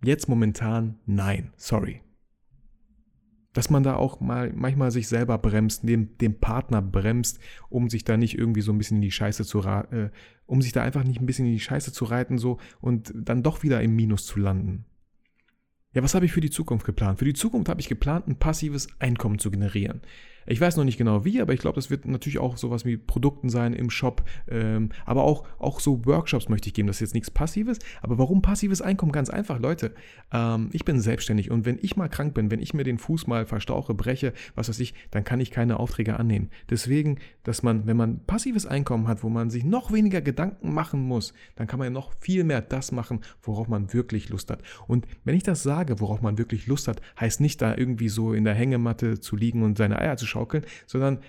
Jetzt 0.03 0.29
momentan 0.29 0.99
nein, 1.05 1.53
sorry. 1.57 2.01
Dass 3.53 3.69
man 3.69 3.83
da 3.83 3.95
auch 3.95 4.19
mal 4.19 4.51
manchmal 4.53 4.91
sich 4.91 5.07
selber 5.07 5.37
bremst, 5.37 5.87
den, 5.87 6.17
den 6.17 6.39
Partner 6.39 6.81
bremst, 6.81 7.39
um 7.69 7.89
sich 7.89 8.03
da 8.03 8.17
nicht 8.17 8.37
irgendwie 8.37 8.61
so 8.61 8.71
ein 8.71 8.77
bisschen 8.77 8.97
in 8.97 9.01
die 9.01 9.11
Scheiße 9.11 9.45
zu 9.45 9.61
äh, 9.61 10.09
um 10.45 10.61
sich 10.61 10.73
da 10.73 10.83
einfach 10.83 11.03
nicht 11.03 11.21
ein 11.21 11.25
bisschen 11.25 11.45
in 11.45 11.53
die 11.53 11.59
Scheiße 11.59 11.91
zu 11.91 12.05
reiten 12.05 12.37
so 12.37 12.59
und 12.81 13.13
dann 13.15 13.43
doch 13.43 13.63
wieder 13.63 13.81
im 13.81 13.95
Minus 13.95 14.25
zu 14.25 14.39
landen. 14.39 14.85
Ja, 15.93 16.03
was 16.03 16.13
habe 16.13 16.25
ich 16.25 16.33
für 16.33 16.41
die 16.41 16.49
Zukunft 16.51 16.85
geplant? 16.85 17.19
Für 17.19 17.25
die 17.25 17.33
Zukunft 17.33 17.69
habe 17.69 17.79
ich 17.79 17.87
geplant, 17.87 18.27
ein 18.27 18.37
passives 18.37 18.87
Einkommen 18.99 19.39
zu 19.39 19.49
generieren. 19.49 20.01
Ich 20.47 20.61
weiß 20.61 20.77
noch 20.77 20.83
nicht 20.83 20.97
genau 20.97 21.25
wie, 21.25 21.41
aber 21.41 21.53
ich 21.53 21.59
glaube, 21.59 21.75
das 21.75 21.89
wird 21.89 22.05
natürlich 22.05 22.39
auch 22.39 22.57
sowas 22.57 22.85
wie 22.85 22.97
Produkten 22.97 23.49
sein 23.49 23.73
im 23.73 23.89
Shop. 23.89 24.23
Ähm, 24.47 24.89
aber 25.05 25.23
auch, 25.23 25.45
auch 25.59 25.79
so 25.79 26.05
Workshops 26.05 26.49
möchte 26.49 26.67
ich 26.67 26.73
geben. 26.73 26.87
Das 26.87 26.97
ist 26.97 27.01
jetzt 27.01 27.13
nichts 27.13 27.31
Passives. 27.31 27.79
Aber 28.01 28.17
warum 28.17 28.41
passives 28.41 28.81
Einkommen? 28.81 29.11
Ganz 29.11 29.29
einfach, 29.29 29.59
Leute. 29.59 29.93
Ähm, 30.31 30.69
ich 30.71 30.85
bin 30.85 30.99
selbstständig 30.99 31.51
und 31.51 31.65
wenn 31.65 31.79
ich 31.81 31.95
mal 31.95 32.09
krank 32.09 32.33
bin, 32.33 32.51
wenn 32.51 32.61
ich 32.61 32.73
mir 32.73 32.83
den 32.83 32.97
Fuß 32.97 33.27
mal 33.27 33.45
verstauche, 33.45 33.93
breche, 33.93 34.33
was 34.55 34.69
weiß 34.69 34.79
ich, 34.79 34.93
dann 35.11 35.23
kann 35.23 35.39
ich 35.39 35.51
keine 35.51 35.79
Aufträge 35.79 36.19
annehmen. 36.19 36.49
Deswegen, 36.69 37.17
dass 37.43 37.63
man, 37.63 37.87
wenn 37.87 37.97
man 37.97 38.19
passives 38.25 38.65
Einkommen 38.65 39.07
hat, 39.07 39.23
wo 39.23 39.29
man 39.29 39.49
sich 39.49 39.63
noch 39.63 39.91
weniger 39.91 40.21
Gedanken 40.21 40.73
machen 40.73 41.01
muss, 41.01 41.33
dann 41.55 41.67
kann 41.67 41.79
man 41.79 41.87
ja 41.87 41.91
noch 41.91 42.13
viel 42.19 42.43
mehr 42.43 42.61
das 42.61 42.91
machen, 42.91 43.21
worauf 43.41 43.67
man 43.67 43.93
wirklich 43.93 44.29
Lust 44.29 44.51
hat. 44.51 44.61
Und 44.87 45.07
wenn 45.23 45.35
ich 45.35 45.43
das 45.43 45.63
sage, 45.63 45.99
worauf 45.99 46.21
man 46.21 46.37
wirklich 46.37 46.67
Lust 46.67 46.87
hat, 46.87 47.01
heißt 47.19 47.41
nicht 47.41 47.61
da 47.61 47.75
irgendwie 47.75 48.09
so 48.09 48.33
in 48.33 48.43
der 48.43 48.53
Hängematte 48.53 49.19
zu 49.19 49.35
liegen 49.35 49.63
und 49.63 49.77
seine 49.77 49.99
Eier 49.99 50.17
zu 50.17 50.25
hochschaukeln, 50.35 50.65
sondern 50.85 51.19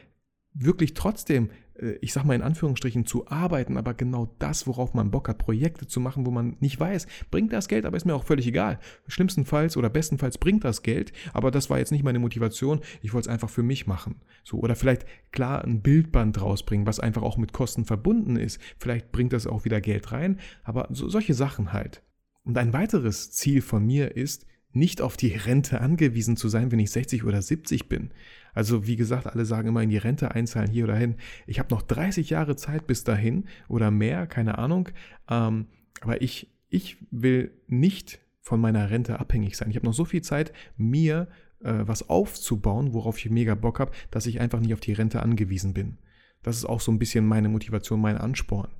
wirklich 0.58 0.94
trotzdem, 0.94 1.50
äh, 1.78 1.92
ich 2.00 2.12
sag 2.12 2.24
mal 2.24 2.34
in 2.34 2.42
Anführungsstrichen, 2.42 3.04
zu 3.04 3.28
arbeiten, 3.28 3.76
aber 3.76 3.94
genau 3.94 4.34
das, 4.38 4.66
worauf 4.66 4.94
man 4.94 5.10
Bock 5.10 5.28
hat, 5.28 5.38
Projekte 5.38 5.86
zu 5.86 6.00
machen, 6.00 6.24
wo 6.24 6.30
man 6.30 6.56
nicht 6.60 6.80
weiß, 6.80 7.06
bringt 7.30 7.52
das 7.52 7.68
Geld, 7.68 7.84
aber 7.84 7.96
ist 7.96 8.06
mir 8.06 8.14
auch 8.14 8.24
völlig 8.24 8.46
egal. 8.46 8.78
Schlimmstenfalls 9.06 9.76
oder 9.76 9.90
bestenfalls 9.90 10.38
bringt 10.38 10.64
das 10.64 10.82
Geld, 10.82 11.12
aber 11.34 11.50
das 11.50 11.68
war 11.68 11.78
jetzt 11.78 11.92
nicht 11.92 12.04
meine 12.04 12.18
Motivation, 12.18 12.80
ich 13.02 13.12
wollte 13.12 13.28
es 13.28 13.32
einfach 13.32 13.50
für 13.50 13.62
mich 13.62 13.86
machen. 13.86 14.22
So, 14.44 14.58
oder 14.58 14.76
vielleicht 14.76 15.04
klar 15.30 15.62
ein 15.62 15.82
Bildband 15.82 16.40
rausbringen, 16.40 16.86
was 16.86 17.00
einfach 17.00 17.22
auch 17.22 17.36
mit 17.36 17.52
Kosten 17.52 17.84
verbunden 17.84 18.36
ist. 18.36 18.60
Vielleicht 18.78 19.12
bringt 19.12 19.34
das 19.34 19.46
auch 19.46 19.64
wieder 19.66 19.80
Geld 19.80 20.12
rein, 20.12 20.40
aber 20.64 20.88
so, 20.90 21.08
solche 21.08 21.34
Sachen 21.34 21.72
halt. 21.74 22.02
Und 22.44 22.56
ein 22.56 22.72
weiteres 22.72 23.32
Ziel 23.32 23.60
von 23.60 23.84
mir 23.84 24.16
ist, 24.16 24.46
nicht 24.76 25.00
auf 25.00 25.16
die 25.16 25.32
Rente 25.34 25.80
angewiesen 25.80 26.36
zu 26.36 26.48
sein, 26.48 26.70
wenn 26.70 26.78
ich 26.78 26.90
60 26.90 27.24
oder 27.24 27.40
70 27.40 27.88
bin. 27.88 28.10
Also 28.56 28.86
wie 28.86 28.96
gesagt, 28.96 29.26
alle 29.26 29.44
sagen 29.44 29.68
immer 29.68 29.82
in 29.82 29.90
die 29.90 29.98
Rente 29.98 30.34
einzahlen 30.34 30.70
hier 30.70 30.84
oder 30.84 30.96
hin. 30.96 31.16
Ich 31.46 31.58
habe 31.58 31.74
noch 31.74 31.82
30 31.82 32.30
Jahre 32.30 32.56
Zeit 32.56 32.86
bis 32.86 33.04
dahin 33.04 33.44
oder 33.68 33.90
mehr, 33.90 34.26
keine 34.26 34.56
Ahnung. 34.56 34.88
Ähm, 35.28 35.66
aber 36.00 36.22
ich, 36.22 36.56
ich 36.70 36.96
will 37.10 37.52
nicht 37.66 38.18
von 38.40 38.58
meiner 38.58 38.88
Rente 38.88 39.20
abhängig 39.20 39.58
sein. 39.58 39.68
Ich 39.68 39.76
habe 39.76 39.84
noch 39.84 39.92
so 39.92 40.06
viel 40.06 40.22
Zeit, 40.22 40.54
mir 40.78 41.28
äh, 41.60 41.74
was 41.82 42.08
aufzubauen, 42.08 42.94
worauf 42.94 43.18
ich 43.18 43.30
mega 43.30 43.54
Bock 43.54 43.78
habe, 43.78 43.92
dass 44.10 44.24
ich 44.24 44.40
einfach 44.40 44.60
nicht 44.60 44.72
auf 44.72 44.80
die 44.80 44.94
Rente 44.94 45.20
angewiesen 45.20 45.74
bin. 45.74 45.98
Das 46.42 46.56
ist 46.56 46.64
auch 46.64 46.80
so 46.80 46.90
ein 46.90 46.98
bisschen 46.98 47.26
meine 47.26 47.50
Motivation, 47.50 48.00
mein 48.00 48.16
Ansporn. 48.16 48.70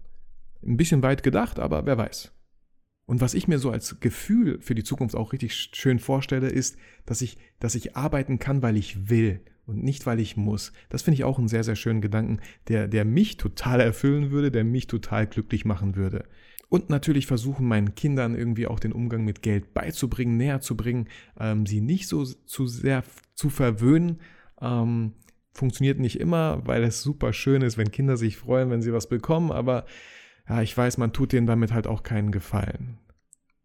Ein 0.65 0.79
bisschen 0.79 1.03
weit 1.03 1.23
gedacht, 1.23 1.59
aber 1.59 1.85
wer 1.85 1.99
weiß. 1.99 2.33
Und 3.05 3.21
was 3.21 3.35
ich 3.35 3.47
mir 3.47 3.59
so 3.59 3.71
als 3.71 4.01
Gefühl 4.01 4.59
für 4.63 4.75
die 4.75 4.85
Zukunft 4.85 5.15
auch 5.15 5.35
richtig 5.35 5.55
schön 5.55 5.99
vorstelle, 5.99 6.49
ist, 6.49 6.79
dass 7.05 7.21
ich, 7.21 7.37
dass 7.61 7.75
ich 7.75 7.95
arbeiten 7.95 8.39
kann, 8.39 8.63
weil 8.63 8.79
ich 8.79 9.11
will 9.11 9.43
und 9.67 9.83
nicht, 9.83 10.07
weil 10.07 10.21
ich 10.21 10.37
muss. 10.37 10.73
Das 10.89 11.03
finde 11.03 11.17
ich 11.17 11.25
auch 11.25 11.39
einen 11.39 11.49
sehr, 11.49 11.65
sehr 11.65 11.77
schönen 11.77 12.01
Gedanken, 12.01 12.41
der, 12.69 12.89
der 12.89 13.05
mich 13.05 13.37
total 13.37 13.81
erfüllen 13.81 14.31
würde, 14.31 14.51
der 14.51 14.65
mich 14.65 14.87
total 14.87 15.27
glücklich 15.27 15.65
machen 15.65 15.97
würde. 15.97 16.25
Und 16.69 16.91
natürlich 16.91 17.27
versuchen 17.27 17.67
meinen 17.67 17.95
Kindern 17.95 18.35
irgendwie 18.35 18.67
auch 18.67 18.81
den 18.81 18.93
Umgang 18.93 19.25
mit 19.25 19.43
Geld 19.43 19.73
beizubringen, 19.73 20.37
näher 20.37 20.61
zu 20.61 20.77
bringen, 20.77 21.09
ähm, 21.39 21.67
sie 21.67 21.81
nicht 21.81 22.09
so 22.09 22.25
zu 22.25 22.67
sehr 22.67 23.05
zu 23.35 23.51
verwöhnen. 23.51 24.21
Ähm, 24.61 25.13
funktioniert 25.53 26.01
nicht 26.01 26.21
immer, 26.21 26.67
weil 26.67 26.83
es 26.83 27.03
super 27.03 27.33
schön 27.33 27.63
ist, 27.63 27.79
wenn 27.79 27.91
Kinder 27.91 28.17
sich 28.17 28.37
freuen, 28.37 28.71
wenn 28.71 28.83
sie 28.83 28.93
was 28.93 29.09
bekommen, 29.09 29.53
aber 29.53 29.87
ja, 30.49 30.63
ich 30.63 30.77
weiß, 30.77 30.99
man 30.99 31.13
tut 31.13 31.33
denen 31.33 31.47
damit 31.47 31.73
halt 31.73 31.87
auch 31.87 32.03
keinen 32.03 32.31
Gefallen. 32.31 32.99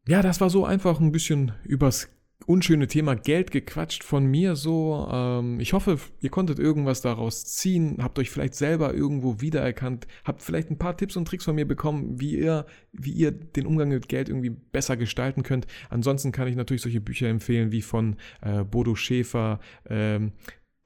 Ja, 0.08 0.22
das 0.22 0.42
war 0.42 0.50
so 0.50 0.66
einfach 0.66 1.00
ein 1.00 1.12
bisschen 1.12 1.52
übers 1.64 2.10
unschöne 2.46 2.88
Thema 2.88 3.16
Geld 3.16 3.52
gequatscht 3.52 4.04
von 4.04 4.26
mir 4.26 4.56
so. 4.56 5.08
Ähm, 5.12 5.60
ich 5.60 5.74
hoffe, 5.74 5.98
ihr 6.20 6.30
konntet 6.30 6.60
irgendwas 6.60 7.02
daraus 7.02 7.46
ziehen, 7.46 7.98
habt 8.02 8.20
euch 8.20 8.30
vielleicht 8.30 8.56
selber 8.56 8.94
irgendwo 8.94 9.42
wiedererkannt, 9.42 10.08
habt 10.24 10.42
vielleicht 10.42 10.70
ein 10.70 10.78
paar 10.78 10.98
Tipps 10.98 11.16
und 11.16 11.28
Tricks 11.28 11.46
von 11.46 11.56
mir 11.56 11.68
bekommen, 11.68 12.20
wie 12.20 12.38
ihr, 12.38 12.66
wie 12.92 13.12
ihr 13.12 13.32
den 13.32 13.66
Umgang 13.66 13.90
mit 13.90 14.10
Geld 14.10 14.30
irgendwie 14.30 14.50
besser 14.50 14.98
gestalten 14.98 15.44
könnt. 15.44 15.68
Ansonsten 15.90 16.32
kann 16.32 16.48
ich 16.48 16.56
natürlich 16.56 16.82
solche 16.82 17.02
Bücher 17.02 17.28
empfehlen 17.28 17.72
wie 17.72 17.82
von 17.82 18.16
äh, 18.42 18.64
Bodo 18.64 18.96
Schäfer, 18.96 19.60
ähm, 19.90 20.34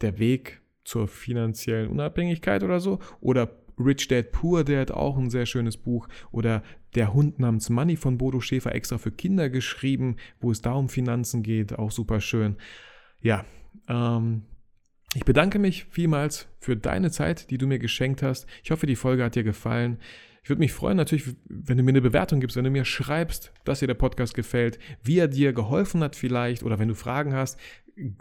Der 0.02 0.20
Weg 0.20 0.62
zur 0.84 1.08
finanziellen 1.08 1.89
Unabhängigkeit 1.89 2.63
oder 2.63 2.80
so, 2.80 3.00
oder 3.22 3.64
Rich 3.78 4.08
Dad 4.08 4.32
Poor 4.32 4.64
Dad, 4.64 4.92
auch 4.92 5.18
ein 5.18 5.30
sehr 5.30 5.46
schönes 5.46 5.78
Buch. 5.78 6.08
Oder 6.32 6.64
Der 6.96 7.14
Hund 7.14 7.40
namens 7.40 7.70
Money 7.70 7.98
von 7.98 8.18
Bodo 8.18 8.40
Schäfer, 8.40 8.74
extra 8.74 8.98
für 8.98 9.12
Kinder 9.12 9.50
geschrieben, 9.50 10.16
wo 10.40 10.52
es 10.52 10.62
da 10.62 10.74
um 10.74 10.90
Finanzen 10.90 11.44
geht, 11.44 11.78
auch 11.78 11.92
super 11.92 12.22
schön. 12.22 12.56
Ja, 13.22 13.46
ähm, 13.88 14.44
ich 15.14 15.24
bedanke 15.24 15.60
mich 15.60 15.86
vielmals 15.86 16.48
für 16.60 16.76
deine 16.76 17.12
Zeit, 17.12 17.50
die 17.50 17.58
du 17.58 17.68
mir 17.68 17.80
geschenkt 17.80 18.22
hast. 18.22 18.48
Ich 18.64 18.72
hoffe, 18.72 18.86
die 18.86 18.96
Folge 18.96 19.24
hat 19.24 19.36
dir 19.36 19.44
gefallen. 19.44 20.00
Ich 20.44 20.50
würde 20.50 20.60
mich 20.60 20.74
freuen 20.74 20.98
natürlich, 20.98 21.36
wenn 21.46 21.78
du 21.78 21.84
mir 21.84 21.90
eine 21.90 22.02
Bewertung 22.02 22.40
gibst, 22.40 22.56
wenn 22.56 22.66
du 22.66 22.70
mir 22.70 22.86
schreibst, 22.86 23.52
dass 23.64 23.80
dir 23.80 23.88
der 23.88 23.96
Podcast 23.96 24.36
gefällt, 24.36 24.78
wie 25.04 25.18
er 25.18 25.28
dir 25.28 25.54
geholfen 25.54 26.04
hat 26.04 26.16
vielleicht 26.16 26.64
oder 26.64 26.78
wenn 26.78 26.88
du 26.88 26.94
Fragen 26.94 27.34
hast 27.34 27.60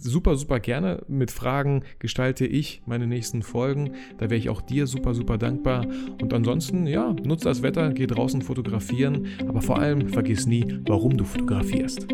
super, 0.01 0.37
super 0.37 0.61
gerne. 0.61 1.03
Mit 1.09 1.31
Fragen 1.31 1.83
gestalte 1.99 2.47
ich 2.47 2.83
meine 2.87 3.07
nächsten 3.07 3.43
Folgen. 3.43 3.93
Da 4.19 4.31
wäre 4.31 4.37
ich 4.37 4.49
auch 4.49 4.61
dir 4.61 4.87
super, 4.87 5.15
super 5.15 5.39
dankbar. 5.39 5.87
Und 6.21 6.33
ansonsten, 6.33 6.87
ja, 6.87 7.15
nutze 7.25 7.45
das 7.45 7.63
Wetter, 7.63 7.93
geh 7.93 8.07
draußen 8.07 8.43
fotografieren, 8.43 9.29
aber 9.47 9.63
vor 9.63 9.79
allem 9.79 10.09
vergiss 10.09 10.47
nie, 10.47 10.81
warum 10.87 11.17
du 11.17 11.25
fotografierst. 11.25 12.07